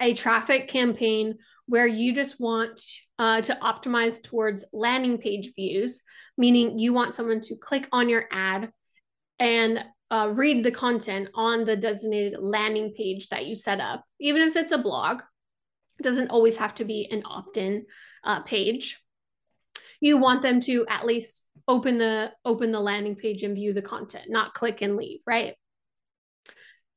a 0.00 0.14
traffic 0.14 0.68
campaign 0.68 1.38
where 1.66 1.88
you 1.88 2.14
just 2.14 2.40
want 2.40 2.80
uh, 3.18 3.40
to 3.40 3.58
optimize 3.60 4.22
towards 4.22 4.64
landing 4.72 5.18
page 5.18 5.52
views, 5.56 6.04
meaning 6.38 6.78
you 6.78 6.92
want 6.92 7.14
someone 7.14 7.40
to 7.40 7.56
click 7.56 7.88
on 7.90 8.08
your 8.08 8.26
ad 8.30 8.70
and 9.40 9.84
uh, 10.08 10.30
read 10.32 10.62
the 10.64 10.70
content 10.70 11.28
on 11.34 11.64
the 11.64 11.76
designated 11.76 12.38
landing 12.40 12.94
page 12.96 13.28
that 13.30 13.46
you 13.46 13.56
set 13.56 13.80
up, 13.80 14.04
even 14.20 14.40
if 14.42 14.54
it's 14.54 14.72
a 14.72 14.78
blog, 14.78 15.20
it 15.98 16.04
doesn't 16.04 16.30
always 16.30 16.56
have 16.58 16.76
to 16.76 16.84
be 16.84 17.08
an 17.10 17.24
opt 17.26 17.56
in 17.56 17.84
uh, 18.22 18.40
page. 18.42 19.02
You 20.00 20.18
want 20.18 20.42
them 20.42 20.60
to 20.60 20.86
at 20.88 21.04
least 21.04 21.48
open 21.66 21.98
the 21.98 22.30
open 22.44 22.70
the 22.70 22.80
landing 22.80 23.16
page 23.16 23.42
and 23.42 23.56
view 23.56 23.72
the 23.72 23.82
content, 23.82 24.26
not 24.28 24.54
click 24.54 24.80
and 24.80 24.96
leave, 24.96 25.20
right? 25.26 25.54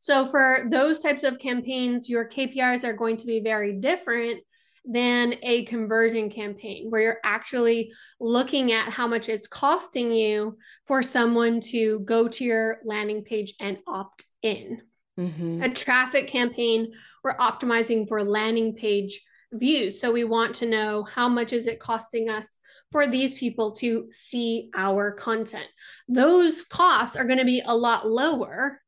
So 0.01 0.25
for 0.25 0.65
those 0.71 0.99
types 0.99 1.21
of 1.21 1.37
campaigns, 1.37 2.09
your 2.09 2.27
KPIs 2.27 2.83
are 2.83 2.93
going 2.93 3.17
to 3.17 3.27
be 3.27 3.39
very 3.39 3.73
different 3.73 4.41
than 4.83 5.35
a 5.43 5.63
conversion 5.65 6.31
campaign 6.31 6.87
where 6.89 7.01
you're 7.01 7.19
actually 7.23 7.91
looking 8.19 8.71
at 8.71 8.91
how 8.91 9.05
much 9.05 9.29
it's 9.29 9.45
costing 9.45 10.11
you 10.11 10.57
for 10.87 11.03
someone 11.03 11.61
to 11.61 11.99
go 11.99 12.27
to 12.27 12.43
your 12.43 12.79
landing 12.83 13.23
page 13.23 13.53
and 13.59 13.77
opt 13.87 14.23
in. 14.41 14.81
Mm-hmm. 15.19 15.61
A 15.61 15.69
traffic 15.69 16.27
campaign, 16.27 16.93
we're 17.23 17.37
optimizing 17.37 18.07
for 18.07 18.23
landing 18.23 18.73
page 18.73 19.21
views. 19.53 20.01
So 20.01 20.11
we 20.11 20.23
want 20.23 20.55
to 20.55 20.65
know 20.65 21.03
how 21.03 21.29
much 21.29 21.53
is 21.53 21.67
it 21.67 21.79
costing 21.79 22.27
us 22.27 22.57
for 22.91 23.05
these 23.07 23.35
people 23.35 23.73
to 23.73 24.07
see 24.09 24.71
our 24.75 25.11
content. 25.11 25.67
Those 26.07 26.63
costs 26.63 27.15
are 27.15 27.25
going 27.25 27.37
to 27.37 27.45
be 27.45 27.61
a 27.63 27.77
lot 27.77 28.09
lower 28.09 28.81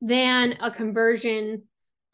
than 0.00 0.56
a 0.60 0.70
conversion 0.70 1.64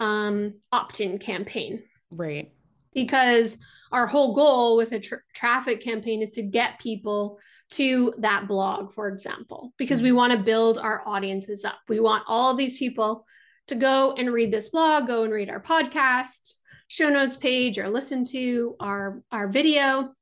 um, 0.01 0.55
opt-in 0.73 1.19
campaign. 1.19 1.83
Right. 2.11 2.53
Because 2.93 3.59
our 3.93 4.07
whole 4.07 4.35
goal 4.35 4.77
with 4.77 4.93
a 4.93 5.01
tra- 5.01 5.23
traffic 5.35 5.83
campaign 5.83 6.23
is 6.23 6.31
to 6.31 6.43
get 6.43 6.81
people 6.81 7.39
to 7.71 8.15
that 8.19 8.47
blog, 8.47 8.93
for 8.93 9.09
example, 9.09 9.73
because 9.77 10.03
we 10.03 10.09
mm-hmm. 10.09 10.17
want 10.19 10.33
to 10.33 10.39
build 10.39 10.79
our 10.79 11.03
audiences 11.07 11.65
up. 11.65 11.79
We 11.89 12.01
want 12.01 12.25
all 12.27 12.53
of 12.53 12.57
these 12.57 12.79
people 12.79 13.27
to 13.69 13.75
go 13.75 14.15
and 14.15 14.33
read 14.33 14.53
this 14.53 14.69
blog, 14.69 15.07
go 15.07 15.25
and 15.25 15.33
read 15.33 15.51
our 15.51 15.61
podcast, 15.61 16.55
show 16.89 17.09
notes 17.09 17.37
page, 17.37 17.79
or 17.79 17.89
listen 17.89 18.25
to 18.27 18.77
our, 18.79 19.23
our 19.33 19.49
video. 19.49 20.13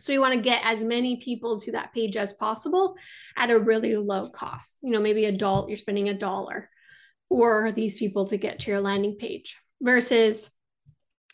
So 0.00 0.12
we 0.12 0.20
want 0.20 0.34
to 0.34 0.40
get 0.40 0.62
as 0.64 0.84
many 0.84 1.16
people 1.16 1.58
to 1.60 1.72
that 1.72 1.92
page 1.92 2.16
as 2.16 2.34
possible 2.34 2.96
at 3.36 3.50
a 3.50 3.58
really 3.58 3.96
low 3.96 4.28
cost. 4.30 4.78
You 4.82 4.90
know, 4.92 5.00
maybe 5.00 5.24
a 5.24 5.32
dollar, 5.32 5.68
you're 5.68 5.76
spending 5.76 6.08
a 6.08 6.14
dollar 6.14 6.70
for 7.28 7.72
these 7.72 7.98
people 7.98 8.26
to 8.26 8.36
get 8.36 8.60
to 8.60 8.70
your 8.70 8.80
landing 8.80 9.16
page 9.16 9.58
versus 9.80 10.50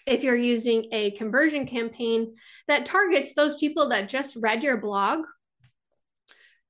if 0.07 0.25
you're 0.25 0.37
using 0.37 0.89
a 0.93 1.13
conversion 1.13 1.67
campaign 1.67 2.35
that 2.67 2.87
targets 2.87 3.35
those 3.35 3.57
people 3.57 3.91
that 3.91 4.09
just 4.09 4.37
read 4.37 4.63
your 4.63 4.79
blog 4.79 5.25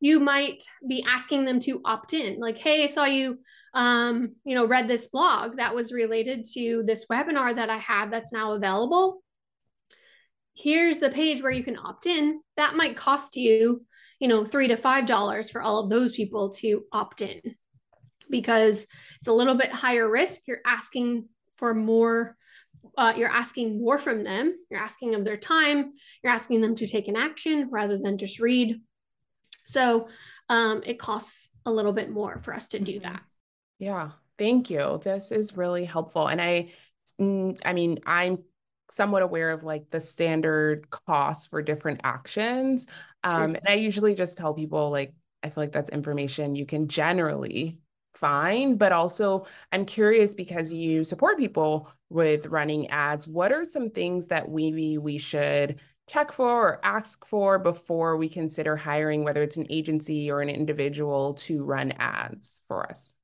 you 0.03 0.19
might 0.19 0.65
be 0.87 1.05
asking 1.09 1.45
them 1.45 1.61
to 1.61 1.81
opt 1.85 2.13
in. 2.13 2.39
Like 2.41 2.59
hey 2.59 2.85
i 2.85 2.89
saw 2.89 3.07
you 3.07 3.39
um, 3.73 4.35
you 4.45 4.55
know 4.55 4.67
read 4.67 4.87
this 4.87 5.07
blog 5.07 5.57
that 5.57 5.75
was 5.75 5.93
related 5.93 6.45
to 6.53 6.83
this 6.87 7.07
webinar 7.11 7.55
that 7.55 7.71
i 7.71 7.79
had 7.79 8.11
that's 8.11 8.33
now 8.33 8.53
available. 8.53 9.23
Here's 10.55 10.99
the 10.99 11.09
page 11.09 11.41
where 11.41 11.53
you 11.53 11.65
can 11.65 11.79
opt 11.79 12.05
in. 12.05 12.43
That 12.59 12.75
might 12.75 12.97
cost 12.97 13.37
you 13.37 13.87
you 14.19 14.29
know 14.29 14.45
three 14.45 14.69
to 14.69 14.77
five 14.77 15.07
dollars 15.07 15.49
for 15.49 15.63
all 15.63 15.79
of 15.79 15.89
those 15.89 16.13
people 16.13 16.51
to 16.51 16.85
opt 16.93 17.23
in 17.23 17.41
because 18.33 18.89
it's 19.21 19.29
a 19.29 19.33
little 19.33 19.55
bit 19.55 19.71
higher 19.71 20.11
risk. 20.11 20.41
You're 20.49 20.63
asking 20.67 21.29
for 21.55 21.73
more, 21.73 22.37
uh, 22.99 23.13
you're 23.17 23.31
asking 23.31 23.81
more 23.81 24.01
from 24.01 24.25
them. 24.25 24.59
You're 24.69 24.81
asking 24.81 25.15
of 25.15 25.25
their 25.25 25.37
time. 25.37 25.93
You're 26.25 26.33
asking 26.33 26.61
them 26.61 26.75
to 26.75 26.89
take 26.89 27.07
an 27.07 27.15
action 27.15 27.69
rather 27.71 27.97
than 27.97 28.19
just 28.19 28.41
read. 28.41 28.81
So 29.67 30.09
um, 30.49 30.83
it 30.85 30.99
costs 30.99 31.51
a 31.65 31.71
little 31.71 31.93
bit 31.93 32.11
more 32.11 32.41
for 32.43 32.53
us 32.53 32.67
to 32.69 32.81
do 32.81 32.95
mm-hmm. 32.95 33.03
that. 33.03 33.23
Yeah. 33.79 34.11
Thank 34.39 34.71
you. 34.71 35.01
This 35.05 35.31
is 35.31 35.57
really 35.57 35.85
helpful. 35.85 36.27
And 36.27 36.41
I, 36.41 36.73
I 37.21 37.73
mean, 37.73 37.99
I'm 38.05 38.39
somewhat 38.91 39.23
aware 39.23 39.51
of 39.51 39.63
like 39.63 39.91
the 39.91 40.01
standard 40.01 40.91
costs 40.91 41.47
for 41.47 41.63
different 41.63 42.01
actions. 42.03 42.87
Um, 43.23 43.55
and 43.55 43.69
I 43.69 43.75
usually 43.75 44.15
just 44.15 44.37
tell 44.37 44.53
people 44.53 44.91
like, 44.91 45.15
I 45.43 45.49
feel 45.49 45.63
like 45.63 45.73
that's 45.73 45.91
information 45.91 46.55
you 46.55 46.67
can 46.67 46.89
generally 46.89 47.79
find, 48.15 48.79
but 48.79 48.93
also 48.93 49.47
I'm 49.71 49.85
curious 49.85 50.35
because 50.35 50.73
you 50.73 51.05
support 51.05 51.39
people 51.39 51.91
with 52.09 52.47
running 52.47 52.89
ads. 52.89 53.27
What 53.27 53.53
are 53.53 53.65
some 53.65 53.91
things 53.91 54.29
that 54.29 54.49
we 54.49 54.99
we 54.99 55.19
should 55.19 55.81
check 56.09 56.33
for 56.33 56.69
or 56.69 56.81
ask 56.85 57.25
for 57.25 57.59
before 57.59 58.17
we 58.17 58.29
consider 58.29 58.77
hiring, 58.77 59.25
whether 59.25 59.43
it's 59.43 59.57
an 59.57 59.67
agency 59.71 60.31
or 60.31 60.41
an 60.43 60.51
individual 60.51 61.35
to 61.35 61.65
run 61.65 61.93
ads 61.93 62.63
for 62.69 62.89
us? 62.89 63.15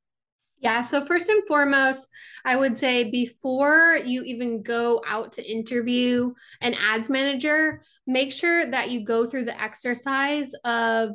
Yeah. 0.61 0.83
So, 0.83 1.05
first 1.05 1.29
and 1.29 1.47
foremost, 1.47 2.09
I 2.45 2.57
would 2.57 2.77
say 2.77 3.11
before 3.11 4.01
you 4.05 4.23
even 4.23 4.63
go 4.63 5.03
out 5.07 5.33
to 5.35 5.51
interview 5.51 6.35
an 6.61 6.75
ads 6.75 7.09
manager, 7.09 7.83
make 8.07 8.33
sure 8.33 8.69
that 8.69 8.91
you 8.91 9.05
go 9.05 9.25
through 9.27 9.45
the 9.45 9.61
exercise 9.61 10.53
of 10.65 11.11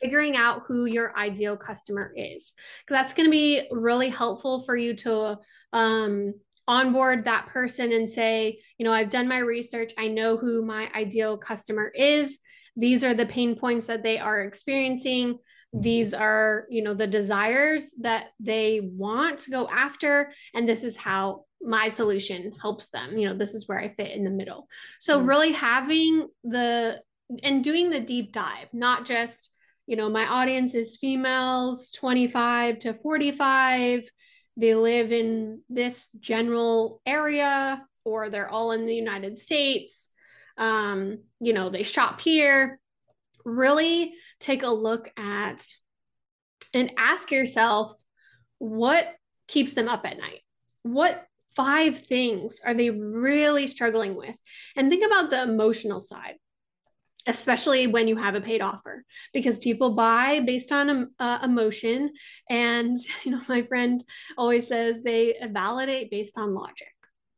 figuring 0.00 0.36
out 0.36 0.62
who 0.66 0.84
your 0.84 1.16
ideal 1.16 1.56
customer 1.56 2.12
is. 2.16 2.52
Because 2.80 3.02
that's 3.02 3.14
going 3.14 3.26
to 3.26 3.30
be 3.30 3.66
really 3.70 4.08
helpful 4.08 4.62
for 4.62 4.76
you 4.76 4.94
to 4.96 5.38
um, 5.72 6.34
onboard 6.66 7.24
that 7.24 7.46
person 7.46 7.92
and 7.92 8.08
say, 8.08 8.60
you 8.78 8.84
know, 8.84 8.92
I've 8.92 9.10
done 9.10 9.28
my 9.28 9.38
research, 9.38 9.92
I 9.98 10.08
know 10.08 10.36
who 10.36 10.64
my 10.64 10.90
ideal 10.94 11.36
customer 11.36 11.90
is. 11.94 12.38
These 12.76 13.02
are 13.02 13.14
the 13.14 13.26
pain 13.26 13.56
points 13.56 13.86
that 13.86 14.02
they 14.02 14.18
are 14.18 14.42
experiencing 14.42 15.38
these 15.72 16.14
are 16.14 16.66
you 16.70 16.82
know 16.82 16.94
the 16.94 17.06
desires 17.06 17.90
that 18.00 18.26
they 18.40 18.80
want 18.82 19.40
to 19.40 19.50
go 19.50 19.68
after 19.68 20.32
and 20.54 20.68
this 20.68 20.82
is 20.82 20.96
how 20.96 21.44
my 21.60 21.88
solution 21.88 22.52
helps 22.60 22.88
them 22.88 23.18
you 23.18 23.28
know 23.28 23.36
this 23.36 23.54
is 23.54 23.68
where 23.68 23.78
i 23.78 23.88
fit 23.88 24.12
in 24.12 24.24
the 24.24 24.30
middle 24.30 24.66
so 24.98 25.18
mm-hmm. 25.18 25.28
really 25.28 25.52
having 25.52 26.26
the 26.44 26.98
and 27.42 27.62
doing 27.62 27.90
the 27.90 28.00
deep 28.00 28.32
dive 28.32 28.68
not 28.72 29.04
just 29.04 29.52
you 29.88 29.96
know 29.96 30.08
my 30.08 30.26
audience 30.26 30.76
is 30.76 30.96
females 30.96 31.90
25 31.92 32.78
to 32.78 32.94
45 32.94 34.08
they 34.56 34.74
live 34.74 35.10
in 35.10 35.62
this 35.68 36.08
general 36.20 37.00
area 37.04 37.84
or 38.04 38.30
they're 38.30 38.50
all 38.50 38.70
in 38.70 38.86
the 38.86 38.94
united 38.94 39.38
states 39.38 40.10
um, 40.56 41.18
you 41.40 41.52
know 41.52 41.68
they 41.68 41.82
shop 41.82 42.20
here 42.20 42.78
really 43.44 44.14
take 44.38 44.62
a 44.62 44.68
look 44.68 45.10
at 45.16 45.64
and 46.74 46.92
ask 46.98 47.30
yourself 47.30 47.92
what 48.58 49.06
keeps 49.46 49.72
them 49.72 49.88
up 49.88 50.06
at 50.06 50.18
night? 50.18 50.40
What 50.82 51.24
five 51.56 51.98
things 51.98 52.60
are 52.64 52.74
they 52.74 52.90
really 52.90 53.66
struggling 53.66 54.14
with? 54.14 54.36
And 54.76 54.90
think 54.90 55.04
about 55.04 55.30
the 55.30 55.42
emotional 55.42 56.00
side 56.00 56.34
especially 57.28 57.86
when 57.86 58.08
you 58.08 58.16
have 58.16 58.34
a 58.34 58.40
paid 58.40 58.60
offer 58.60 59.04
because 59.32 59.58
people 59.58 59.94
buy 59.94 60.40
based 60.40 60.72
on 60.72 60.90
um, 60.90 61.10
uh, 61.20 61.38
emotion. 61.42 62.12
And 62.50 62.96
you 63.24 63.32
know 63.32 63.40
my 63.48 63.62
friend 63.62 64.02
always 64.36 64.66
says 64.66 65.02
they 65.02 65.36
validate 65.52 66.10
based 66.10 66.36
on 66.36 66.54
logic. 66.54 66.88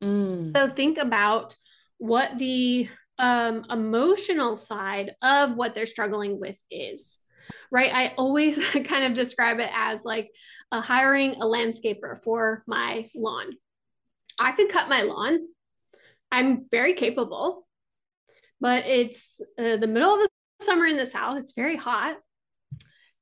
Mm. 0.02 0.56
so 0.56 0.66
think 0.66 0.96
about 0.96 1.54
what 1.98 2.38
the 2.38 2.88
um, 3.18 3.66
emotional 3.68 4.56
side 4.56 5.14
of 5.20 5.56
what 5.56 5.74
they're 5.74 5.84
struggling 5.84 6.40
with 6.40 6.58
is 6.70 7.18
right? 7.70 7.92
I 7.92 8.14
always 8.16 8.58
kind 8.84 9.04
of 9.04 9.14
describe 9.14 9.58
it 9.58 9.70
as 9.74 10.04
like 10.04 10.30
uh, 10.72 10.80
hiring 10.80 11.32
a 11.32 11.44
landscaper 11.44 12.20
for 12.22 12.62
my 12.66 13.10
lawn. 13.14 13.52
I 14.38 14.52
could 14.52 14.70
cut 14.70 14.88
my 14.88 15.02
lawn. 15.02 15.40
I'm 16.32 16.66
very 16.70 16.94
capable 16.94 17.66
but 18.60 18.86
it's 18.86 19.40
uh, 19.58 19.76
the 19.76 19.86
middle 19.86 20.14
of 20.14 20.20
the 20.20 20.28
summer 20.64 20.86
in 20.86 20.96
the 20.96 21.06
south 21.06 21.38
it's 21.38 21.52
very 21.52 21.76
hot 21.76 22.16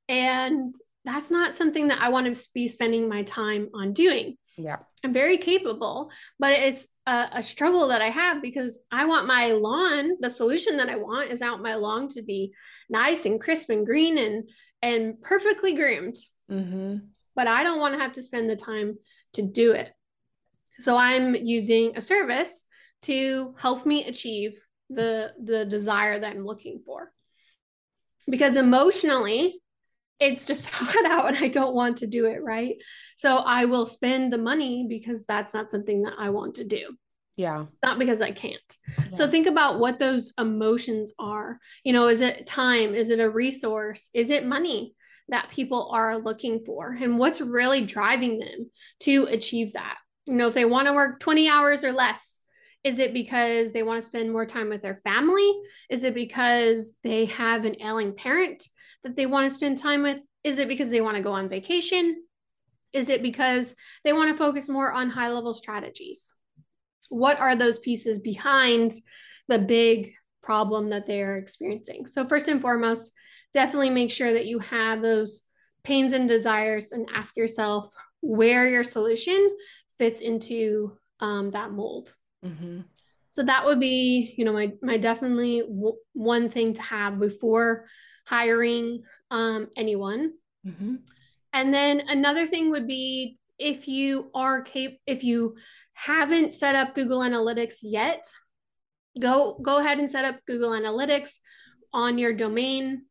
and 0.09 0.69
that's 1.05 1.31
not 1.31 1.55
something 1.55 1.87
that 1.87 2.01
I 2.01 2.09
want 2.09 2.35
to 2.35 2.49
be 2.53 2.67
spending 2.67 3.07
my 3.07 3.23
time 3.23 3.69
on 3.73 3.93
doing. 3.93 4.37
Yeah. 4.57 4.77
I'm 5.03 5.13
very 5.13 5.37
capable, 5.37 6.11
but 6.37 6.51
it's 6.51 6.87
a, 7.07 7.29
a, 7.33 7.43
struggle 7.43 7.87
that 7.87 8.01
I 8.01 8.09
have 8.09 8.41
because 8.41 8.79
I 8.91 9.05
want 9.05 9.25
my 9.25 9.53
lawn, 9.53 10.17
the 10.19 10.29
solution 10.29 10.77
that 10.77 10.89
I 10.89 10.97
want 10.97 11.31
is 11.31 11.41
out 11.41 11.61
my 11.61 11.75
lawn 11.75 12.09
to 12.09 12.21
be 12.21 12.53
nice 12.89 13.25
and 13.25 13.39
crisp 13.39 13.69
and 13.69 13.85
green 13.85 14.17
and 14.17 14.49
and 14.81 15.21
perfectly 15.21 15.73
groomed. 15.73 16.15
Mm-hmm. 16.51 16.97
But 17.35 17.47
I 17.47 17.63
don't 17.63 17.79
want 17.79 17.93
to 17.93 17.99
have 17.99 18.13
to 18.13 18.23
spend 18.23 18.49
the 18.49 18.55
time 18.55 18.97
to 19.33 19.41
do 19.41 19.71
it. 19.71 19.91
So 20.79 20.97
I'm 20.97 21.33
using 21.33 21.93
a 21.95 22.01
service 22.01 22.65
to 23.03 23.55
help 23.57 23.85
me 23.85 24.05
achieve 24.05 24.61
the 24.89 25.33
the 25.41 25.65
desire 25.65 26.19
that 26.19 26.31
I'm 26.31 26.45
looking 26.45 26.81
for. 26.85 27.11
Because 28.29 28.57
emotionally, 28.57 29.61
it's 30.19 30.45
just 30.45 30.69
hot 30.73 31.05
out 31.05 31.27
and 31.27 31.37
I 31.37 31.47
don't 31.47 31.75
want 31.75 31.97
to 31.97 32.07
do 32.07 32.25
it, 32.25 32.43
right? 32.43 32.75
So 33.15 33.37
I 33.37 33.65
will 33.65 33.85
spend 33.85 34.31
the 34.31 34.37
money 34.37 34.85
because 34.87 35.25
that's 35.25 35.53
not 35.53 35.69
something 35.69 36.03
that 36.03 36.13
I 36.19 36.29
want 36.29 36.55
to 36.55 36.63
do. 36.63 36.95
Yeah. 37.37 37.67
Not 37.81 37.99
because 37.99 38.19
I 38.19 38.31
can't. 38.31 38.59
Yeah. 38.97 39.05
So 39.11 39.29
think 39.29 39.47
about 39.47 39.79
what 39.79 39.97
those 39.97 40.33
emotions 40.37 41.13
are. 41.17 41.59
You 41.85 41.93
know, 41.93 42.09
is 42.09 42.19
it 42.19 42.45
time? 42.45 42.95
Is 42.95 43.09
it 43.09 43.21
a 43.21 43.29
resource? 43.29 44.09
Is 44.13 44.29
it 44.29 44.45
money 44.45 44.93
that 45.29 45.49
people 45.49 45.89
are 45.93 46.17
looking 46.17 46.59
for? 46.65 46.91
And 46.91 47.17
what's 47.17 47.39
really 47.39 47.85
driving 47.85 48.39
them 48.39 48.69
to 49.01 49.23
achieve 49.25 49.73
that? 49.73 49.95
You 50.25 50.33
know, 50.33 50.47
if 50.47 50.53
they 50.53 50.65
want 50.65 50.87
to 50.87 50.93
work 50.93 51.21
20 51.21 51.47
hours 51.47 51.85
or 51.85 51.93
less, 51.93 52.38
is 52.83 52.99
it 52.99 53.13
because 53.13 53.71
they 53.71 53.83
want 53.83 54.01
to 54.01 54.05
spend 54.05 54.31
more 54.31 54.45
time 54.45 54.69
with 54.69 54.81
their 54.81 54.95
family? 54.95 55.51
Is 55.89 56.03
it 56.03 56.13
because 56.13 56.91
they 57.03 57.25
have 57.25 57.65
an 57.65 57.81
ailing 57.81 58.15
parent? 58.15 58.63
that 59.03 59.15
they 59.15 59.25
want 59.25 59.49
to 59.49 59.55
spend 59.55 59.77
time 59.77 60.03
with? 60.03 60.19
Is 60.43 60.59
it 60.59 60.67
because 60.67 60.89
they 60.89 61.01
want 61.01 61.17
to 61.17 61.23
go 61.23 61.33
on 61.33 61.49
vacation? 61.49 62.23
Is 62.93 63.09
it 63.09 63.21
because 63.21 63.75
they 64.03 64.13
want 64.13 64.31
to 64.31 64.37
focus 64.37 64.69
more 64.69 64.91
on 64.91 65.09
high 65.09 65.29
level 65.29 65.53
strategies? 65.53 66.33
What 67.09 67.39
are 67.39 67.55
those 67.55 67.79
pieces 67.79 68.19
behind 68.19 68.93
the 69.47 69.59
big 69.59 70.13
problem 70.41 70.89
that 70.89 71.07
they 71.07 71.21
are 71.21 71.37
experiencing? 71.37 72.07
So, 72.07 72.25
first 72.25 72.47
and 72.47 72.61
foremost, 72.61 73.11
definitely 73.53 73.89
make 73.89 74.11
sure 74.11 74.33
that 74.33 74.45
you 74.45 74.59
have 74.59 75.01
those 75.01 75.41
pains 75.83 76.13
and 76.13 76.27
desires 76.27 76.91
and 76.91 77.09
ask 77.13 77.37
yourself 77.37 77.93
where 78.21 78.67
your 78.67 78.83
solution 78.83 79.55
fits 79.97 80.21
into 80.21 80.97
um, 81.19 81.51
that 81.51 81.71
mold. 81.71 82.13
Mm-hmm. 82.45 82.81
So 83.31 83.43
that 83.43 83.65
would 83.65 83.79
be, 83.79 84.33
you 84.37 84.45
know, 84.45 84.53
my 84.53 84.71
my 84.81 84.97
definitely 84.97 85.61
w- 85.61 85.97
one 86.13 86.49
thing 86.49 86.73
to 86.73 86.81
have 86.81 87.19
before 87.19 87.85
hiring 88.25 89.01
um, 89.31 89.69
anyone. 89.77 90.33
Mm-hmm. 90.65 90.95
And 91.53 91.73
then 91.73 92.01
another 92.07 92.47
thing 92.47 92.71
would 92.71 92.87
be 92.87 93.37
if 93.57 93.87
you 93.87 94.31
are 94.33 94.61
cap- 94.61 94.99
if 95.05 95.23
you 95.23 95.55
haven't 95.93 96.53
set 96.53 96.75
up 96.75 96.95
Google 96.95 97.19
Analytics 97.19 97.77
yet, 97.83 98.25
go 99.19 99.59
go 99.61 99.77
ahead 99.77 99.99
and 99.99 100.11
set 100.11 100.25
up 100.25 100.39
Google 100.47 100.71
Analytics 100.71 101.39
on 101.93 102.17
your 102.17 102.33
domain 102.33 103.05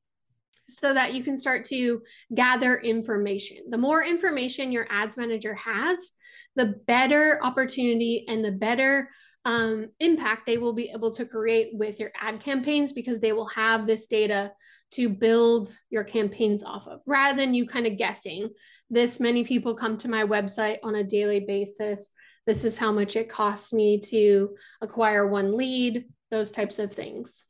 so 0.69 0.93
that 0.93 1.14
you 1.14 1.23
can 1.23 1.37
start 1.37 1.64
to 1.67 2.03
gather 2.35 2.77
information. 2.77 3.59
The 3.71 3.79
more 3.79 4.05
information 4.05 4.73
your 4.73 4.87
ads 4.91 5.17
manager 5.17 5.55
has, 5.55 6.12
the 6.59 6.75
better 6.87 7.38
opportunity 7.42 8.27
and 8.29 8.44
the 8.44 8.53
better 8.53 9.09
um, 9.44 9.88
impact 10.01 10.44
they 10.44 10.59
will 10.59 10.75
be 10.75 10.90
able 10.90 11.12
to 11.12 11.25
create 11.25 11.71
with 11.73 11.99
your 12.01 12.11
ad 12.21 12.40
campaigns 12.40 12.92
because 12.92 13.21
they 13.21 13.33
will 13.33 13.47
have 13.47 13.87
this 13.87 14.09
data 14.09 14.53
to 14.90 15.09
build 15.09 15.75
your 15.88 16.03
campaigns 16.03 16.64
off 16.64 16.87
of. 16.88 17.01
Rather 17.07 17.38
than 17.38 17.55
you 17.55 17.66
kind 17.66 17.87
of 17.87 17.97
guessing 17.97 18.51
this 18.90 19.21
many 19.21 19.44
people 19.44 19.75
come 19.75 19.97
to 19.99 20.11
my 20.11 20.25
website 20.25 20.79
on 20.83 20.97
a 20.97 21.05
daily 21.05 21.40
basis. 21.40 22.11
This 22.47 22.64
is 22.64 22.77
how 22.77 22.90
much 22.90 23.14
it 23.14 23.31
costs 23.31 23.73
me 23.73 24.01
to 24.01 24.57
acquire 24.81 25.27
one 25.27 25.57
lead 25.57 26.07
those 26.31 26.51
types 26.51 26.79
of 26.79 26.92
things. 26.92 27.44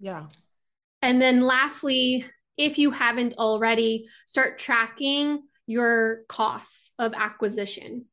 Yeah. 0.00 0.26
And 1.00 1.22
then 1.22 1.42
lastly 1.42 2.24
if 2.56 2.76
you 2.76 2.90
haven't 2.90 3.34
already 3.38 4.08
start 4.26 4.58
tracking 4.58 5.44
your 5.66 6.22
costs 6.28 6.92
of 6.98 7.14
acquisition 7.14 8.06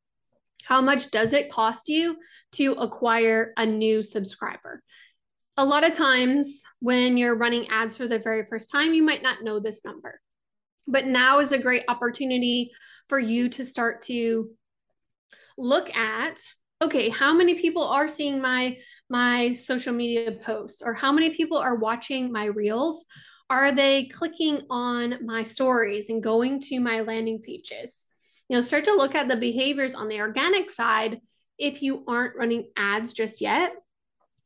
how 0.65 0.82
much 0.82 1.12
does 1.12 1.34
it 1.34 1.51
cost 1.51 1.88
you 1.88 2.17
to 2.51 2.73
acquire 2.73 3.54
a 3.58 3.65
new 3.65 4.04
subscriber 4.04 4.82
a 5.58 5.65
lot 5.65 5.86
of 5.86 5.93
times 5.93 6.63
when 6.80 7.17
you're 7.17 7.38
running 7.38 7.67
ads 7.69 7.95
for 7.95 8.08
the 8.08 8.19
very 8.19 8.45
first 8.45 8.69
time, 8.69 8.93
you 8.93 9.04
might 9.04 9.23
not 9.23 9.43
know 9.43 9.60
this 9.60 9.86
number. 9.86 10.19
But 10.88 11.06
now 11.06 11.39
is 11.39 11.51
a 11.51 11.58
great 11.58 11.84
opportunity 11.88 12.71
for 13.08 13.19
you 13.19 13.49
to 13.49 13.65
start 13.65 14.01
to 14.04 14.49
look 15.58 15.95
at 15.95 16.39
okay, 16.82 17.08
how 17.08 17.34
many 17.34 17.56
people 17.56 17.84
are 17.84 18.08
seeing 18.08 18.41
my 18.41 18.78
my 19.10 19.54
social 19.54 19.93
media 19.93 20.34
posts 20.34 20.82
or 20.84 20.93
how 20.93 21.12
many 21.12 21.30
people 21.30 21.58
are 21.58 21.78
watching 21.78 22.32
my 22.32 22.45
reels? 22.45 23.06
Are 23.49 23.71
they 23.71 24.06
clicking 24.06 24.63
on 24.69 25.25
my 25.25 25.43
stories 25.43 26.10
and 26.10 26.21
going 26.21 26.60
to 26.62 26.80
my 26.80 27.01
landing 27.01 27.41
pages? 27.41 28.06
You 28.49 28.58
know, 28.58 28.62
start 28.62 28.84
to 28.86 28.93
look 28.93 29.15
at 29.15 29.27
the 29.27 29.36
behaviors 29.36 29.95
on 29.95 30.08
the 30.08 30.19
organic 30.19 30.69
side 30.69 31.19
if 31.58 31.81
you 31.81 32.03
aren't 32.08 32.36
running 32.36 32.69
ads 32.77 33.13
just 33.13 33.41
yet 33.41 33.73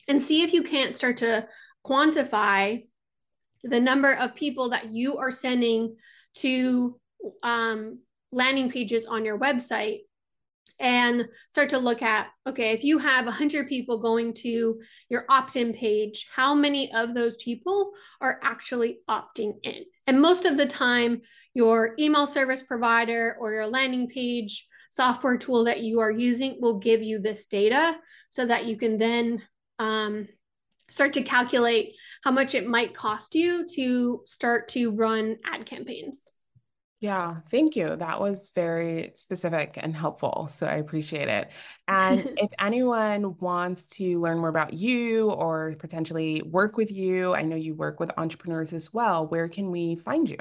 and 0.07 0.21
see 0.21 0.41
if 0.43 0.53
you 0.53 0.63
can't 0.63 0.95
start 0.95 1.17
to 1.17 1.47
quantify 1.85 2.85
the 3.63 3.79
number 3.79 4.13
of 4.13 4.35
people 4.35 4.69
that 4.69 4.93
you 4.93 5.17
are 5.17 5.31
sending 5.31 5.95
to 6.35 6.99
um, 7.43 7.99
landing 8.31 8.69
pages 8.69 9.05
on 9.05 9.25
your 9.25 9.37
website 9.37 9.99
and 10.79 11.25
start 11.49 11.69
to 11.69 11.77
look 11.77 12.01
at 12.01 12.27
okay 12.47 12.71
if 12.71 12.85
you 12.85 12.99
have 12.99 13.25
100 13.25 13.67
people 13.67 13.97
going 13.97 14.33
to 14.33 14.79
your 15.09 15.25
opt-in 15.27 15.73
page 15.73 16.25
how 16.33 16.55
many 16.55 16.89
of 16.93 17.13
those 17.13 17.35
people 17.35 17.91
are 18.21 18.39
actually 18.43 18.99
opting 19.09 19.55
in? 19.63 19.83
And 20.07 20.21
most 20.21 20.45
of 20.45 20.57
the 20.57 20.65
time 20.65 21.21
your 21.53 21.95
email 21.99 22.25
service 22.25 22.61
provider 22.61 23.37
or 23.39 23.51
your 23.51 23.67
landing 23.67 24.07
page 24.07 24.67
software 24.89 25.37
tool 25.37 25.65
that 25.65 25.81
you 25.81 25.99
are 25.99 26.11
using 26.11 26.57
will 26.59 26.79
give 26.79 27.01
you 27.01 27.19
this 27.19 27.45
data 27.45 27.97
so 28.29 28.45
that 28.45 28.65
you 28.65 28.77
can 28.77 28.97
then 28.97 29.41
um, 29.77 30.27
start 30.89 31.13
to 31.13 31.21
calculate 31.21 31.93
how 32.23 32.31
much 32.31 32.55
it 32.55 32.67
might 32.67 32.95
cost 32.95 33.35
you 33.35 33.65
to 33.75 34.21
start 34.25 34.67
to 34.69 34.91
run 34.91 35.37
ad 35.45 35.65
campaigns 35.65 36.31
yeah, 37.01 37.37
thank 37.49 37.77
you. 37.77 37.95
That 37.95 38.19
was 38.19 38.51
very 38.53 39.13
specific 39.15 39.75
and 39.77 39.95
helpful. 39.95 40.47
So 40.49 40.67
I 40.67 40.75
appreciate 40.75 41.29
it. 41.29 41.49
And 41.87 42.33
if 42.37 42.51
anyone 42.59 43.37
wants 43.39 43.85
to 43.97 44.19
learn 44.19 44.39
more 44.39 44.49
about 44.49 44.73
you 44.73 45.31
or 45.31 45.75
potentially 45.79 46.41
work 46.41 46.75
with 46.75 46.91
you, 46.91 47.33
I 47.33 47.43
know 47.43 47.55
you 47.55 47.73
work 47.73 48.01
with 48.01 48.11
entrepreneurs 48.17 48.73
as 48.73 48.93
well. 48.93 49.25
Where 49.27 49.47
can 49.47 49.71
we 49.71 49.95
find 49.95 50.29
you? 50.29 50.39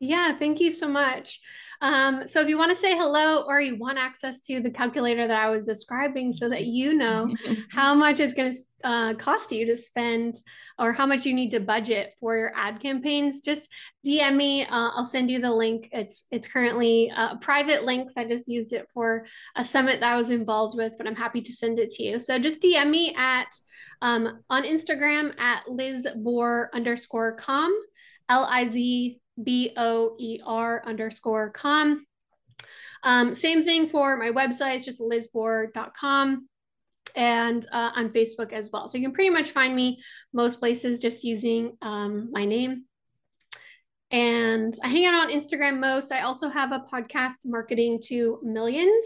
Yeah, 0.00 0.36
thank 0.38 0.60
you 0.60 0.70
so 0.70 0.88
much. 0.88 1.40
Um, 1.80 2.26
so 2.26 2.40
if 2.40 2.48
you 2.48 2.58
want 2.58 2.70
to 2.70 2.76
say 2.76 2.96
hello 2.96 3.44
or 3.46 3.60
you 3.60 3.76
want 3.76 3.98
access 3.98 4.40
to 4.40 4.60
the 4.60 4.70
calculator 4.70 5.26
that 5.26 5.38
I 5.38 5.48
was 5.48 5.66
describing 5.66 6.32
so 6.32 6.48
that 6.48 6.64
you 6.64 6.94
know 6.94 7.34
how 7.70 7.94
much 7.94 8.18
it's 8.18 8.34
going 8.34 8.52
to 8.52 8.58
uh, 8.84 9.14
cost 9.14 9.52
you 9.52 9.66
to 9.66 9.76
spend 9.76 10.36
or 10.78 10.92
how 10.92 11.06
much 11.06 11.24
you 11.24 11.34
need 11.34 11.50
to 11.50 11.60
budget 11.60 12.14
for 12.20 12.36
your 12.36 12.52
ad 12.56 12.80
campaigns, 12.80 13.40
just 13.40 13.68
DM 14.06 14.36
me. 14.36 14.62
Uh, 14.64 14.90
I'll 14.94 15.04
send 15.04 15.30
you 15.30 15.40
the 15.40 15.52
link. 15.52 15.88
It's 15.92 16.26
it's 16.30 16.48
currently 16.48 17.12
a 17.16 17.36
private 17.40 17.84
link. 17.84 18.10
I 18.16 18.24
just 18.24 18.48
used 18.48 18.72
it 18.72 18.88
for 18.92 19.26
a 19.56 19.64
summit 19.64 20.00
that 20.00 20.12
I 20.12 20.16
was 20.16 20.30
involved 20.30 20.76
with, 20.76 20.92
but 20.96 21.06
I'm 21.06 21.16
happy 21.16 21.40
to 21.42 21.52
send 21.52 21.78
it 21.78 21.90
to 21.90 22.02
you. 22.02 22.20
So 22.20 22.38
just 22.38 22.62
DM 22.62 22.90
me 22.90 23.14
at 23.16 23.48
um, 24.00 24.40
on 24.48 24.62
Instagram 24.62 25.38
at 25.40 25.64
lizboer 25.66 26.68
underscore 26.72 27.32
com, 27.32 27.72
L 28.28 28.44
I 28.44 28.68
Z 28.68 29.20
B 29.42 29.72
O 29.76 30.16
E 30.18 30.40
R 30.44 30.82
underscore 30.86 31.50
com. 31.50 32.04
Um, 33.02 33.34
same 33.34 33.62
thing 33.62 33.86
for 33.86 34.16
my 34.16 34.30
website, 34.30 34.76
it's 34.76 34.84
just 34.84 35.00
lizboer.com 35.00 36.48
and 37.14 37.66
uh, 37.72 37.90
on 37.96 38.10
Facebook 38.10 38.52
as 38.52 38.70
well. 38.72 38.88
So 38.88 38.98
you 38.98 39.04
can 39.04 39.14
pretty 39.14 39.30
much 39.30 39.50
find 39.50 39.74
me 39.74 40.02
most 40.32 40.58
places 40.58 41.00
just 41.00 41.24
using 41.24 41.76
um, 41.82 42.30
my 42.32 42.44
name. 42.44 42.84
And 44.10 44.74
I 44.82 44.88
hang 44.88 45.06
out 45.06 45.14
on 45.14 45.30
Instagram 45.30 45.80
most. 45.80 46.12
I 46.12 46.22
also 46.22 46.48
have 46.48 46.72
a 46.72 46.84
podcast, 46.90 47.40
Marketing 47.44 48.00
to 48.06 48.38
Millions, 48.42 49.04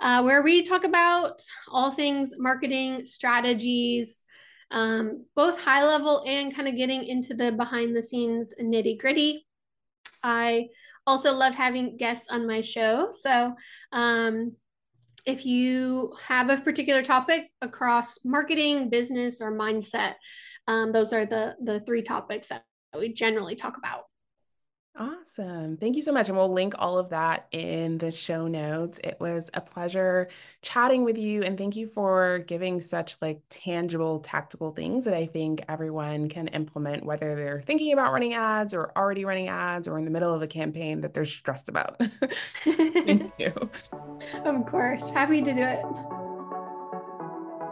uh, 0.00 0.22
where 0.22 0.42
we 0.42 0.62
talk 0.62 0.84
about 0.84 1.40
all 1.68 1.90
things 1.90 2.34
marketing 2.38 3.06
strategies, 3.06 4.24
um, 4.70 5.24
both 5.34 5.58
high 5.58 5.84
level 5.84 6.22
and 6.26 6.54
kind 6.54 6.68
of 6.68 6.76
getting 6.76 7.04
into 7.04 7.32
the 7.32 7.52
behind 7.52 7.96
the 7.96 8.02
scenes 8.02 8.54
nitty 8.60 8.98
gritty. 8.98 9.45
I 10.26 10.70
also 11.06 11.32
love 11.32 11.54
having 11.54 11.96
guests 11.96 12.28
on 12.30 12.48
my 12.48 12.60
show. 12.60 13.10
So, 13.12 13.54
um, 13.92 14.56
if 15.24 15.46
you 15.46 16.14
have 16.22 16.50
a 16.50 16.58
particular 16.58 17.02
topic 17.02 17.50
across 17.62 18.24
marketing, 18.24 18.90
business, 18.90 19.40
or 19.40 19.52
mindset, 19.52 20.14
um, 20.66 20.92
those 20.92 21.12
are 21.12 21.26
the 21.26 21.54
the 21.62 21.80
three 21.80 22.02
topics 22.02 22.48
that 22.48 22.64
we 22.98 23.12
generally 23.12 23.54
talk 23.54 23.76
about. 23.76 24.04
Awesome. 24.98 25.76
Thank 25.76 25.96
you 25.96 26.02
so 26.02 26.10
much. 26.10 26.28
And 26.28 26.38
we'll 26.38 26.52
link 26.52 26.74
all 26.78 26.98
of 26.98 27.10
that 27.10 27.48
in 27.52 27.98
the 27.98 28.10
show 28.10 28.46
notes. 28.46 28.98
It 29.04 29.18
was 29.20 29.50
a 29.52 29.60
pleasure 29.60 30.28
chatting 30.62 31.04
with 31.04 31.18
you. 31.18 31.42
And 31.42 31.58
thank 31.58 31.76
you 31.76 31.86
for 31.86 32.38
giving 32.46 32.80
such 32.80 33.18
like 33.20 33.42
tangible, 33.50 34.20
tactical 34.20 34.70
things 34.70 35.04
that 35.04 35.12
I 35.12 35.26
think 35.26 35.62
everyone 35.68 36.30
can 36.30 36.48
implement, 36.48 37.04
whether 37.04 37.36
they're 37.36 37.60
thinking 37.60 37.92
about 37.92 38.14
running 38.14 38.32
ads 38.32 38.72
or 38.72 38.90
already 38.96 39.26
running 39.26 39.48
ads 39.48 39.86
or 39.86 39.98
in 39.98 40.06
the 40.06 40.10
middle 40.10 40.32
of 40.32 40.40
a 40.40 40.46
campaign 40.46 41.02
that 41.02 41.12
they're 41.12 41.26
stressed 41.26 41.68
about. 41.68 42.00
thank 42.62 43.32
you. 43.38 43.52
Of 44.44 44.66
course. 44.66 45.02
Happy 45.10 45.42
to 45.42 45.52
do 45.52 45.62
it. 45.62 45.84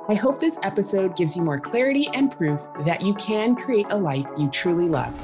I 0.06 0.14
hope 0.14 0.38
this 0.38 0.58
episode 0.62 1.16
gives 1.16 1.34
you 1.34 1.42
more 1.42 1.58
clarity 1.58 2.10
and 2.12 2.30
proof 2.30 2.60
that 2.84 3.00
you 3.00 3.14
can 3.14 3.56
create 3.56 3.86
a 3.88 3.96
life 3.96 4.26
you 4.36 4.50
truly 4.50 4.90
love. 4.90 5.14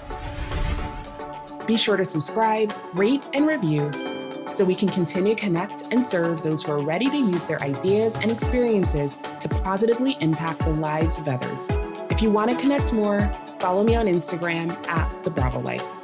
Be 1.70 1.76
sure 1.76 1.96
to 1.96 2.04
subscribe, 2.04 2.74
rate, 2.94 3.22
and 3.32 3.46
review 3.46 3.92
so 4.52 4.64
we 4.64 4.74
can 4.74 4.88
continue 4.88 5.36
to 5.36 5.40
connect 5.40 5.84
and 5.92 6.04
serve 6.04 6.42
those 6.42 6.64
who 6.64 6.72
are 6.72 6.82
ready 6.82 7.06
to 7.06 7.16
use 7.16 7.46
their 7.46 7.62
ideas 7.62 8.16
and 8.16 8.32
experiences 8.32 9.16
to 9.38 9.48
positively 9.48 10.16
impact 10.18 10.64
the 10.64 10.72
lives 10.72 11.20
of 11.20 11.28
others. 11.28 11.68
If 12.10 12.22
you 12.22 12.32
want 12.32 12.50
to 12.50 12.56
connect 12.56 12.92
more, 12.92 13.30
follow 13.60 13.84
me 13.84 13.94
on 13.94 14.06
Instagram 14.06 14.84
at 14.88 15.22
The 15.22 15.30
Bravo 15.30 15.60
Life. 15.60 15.99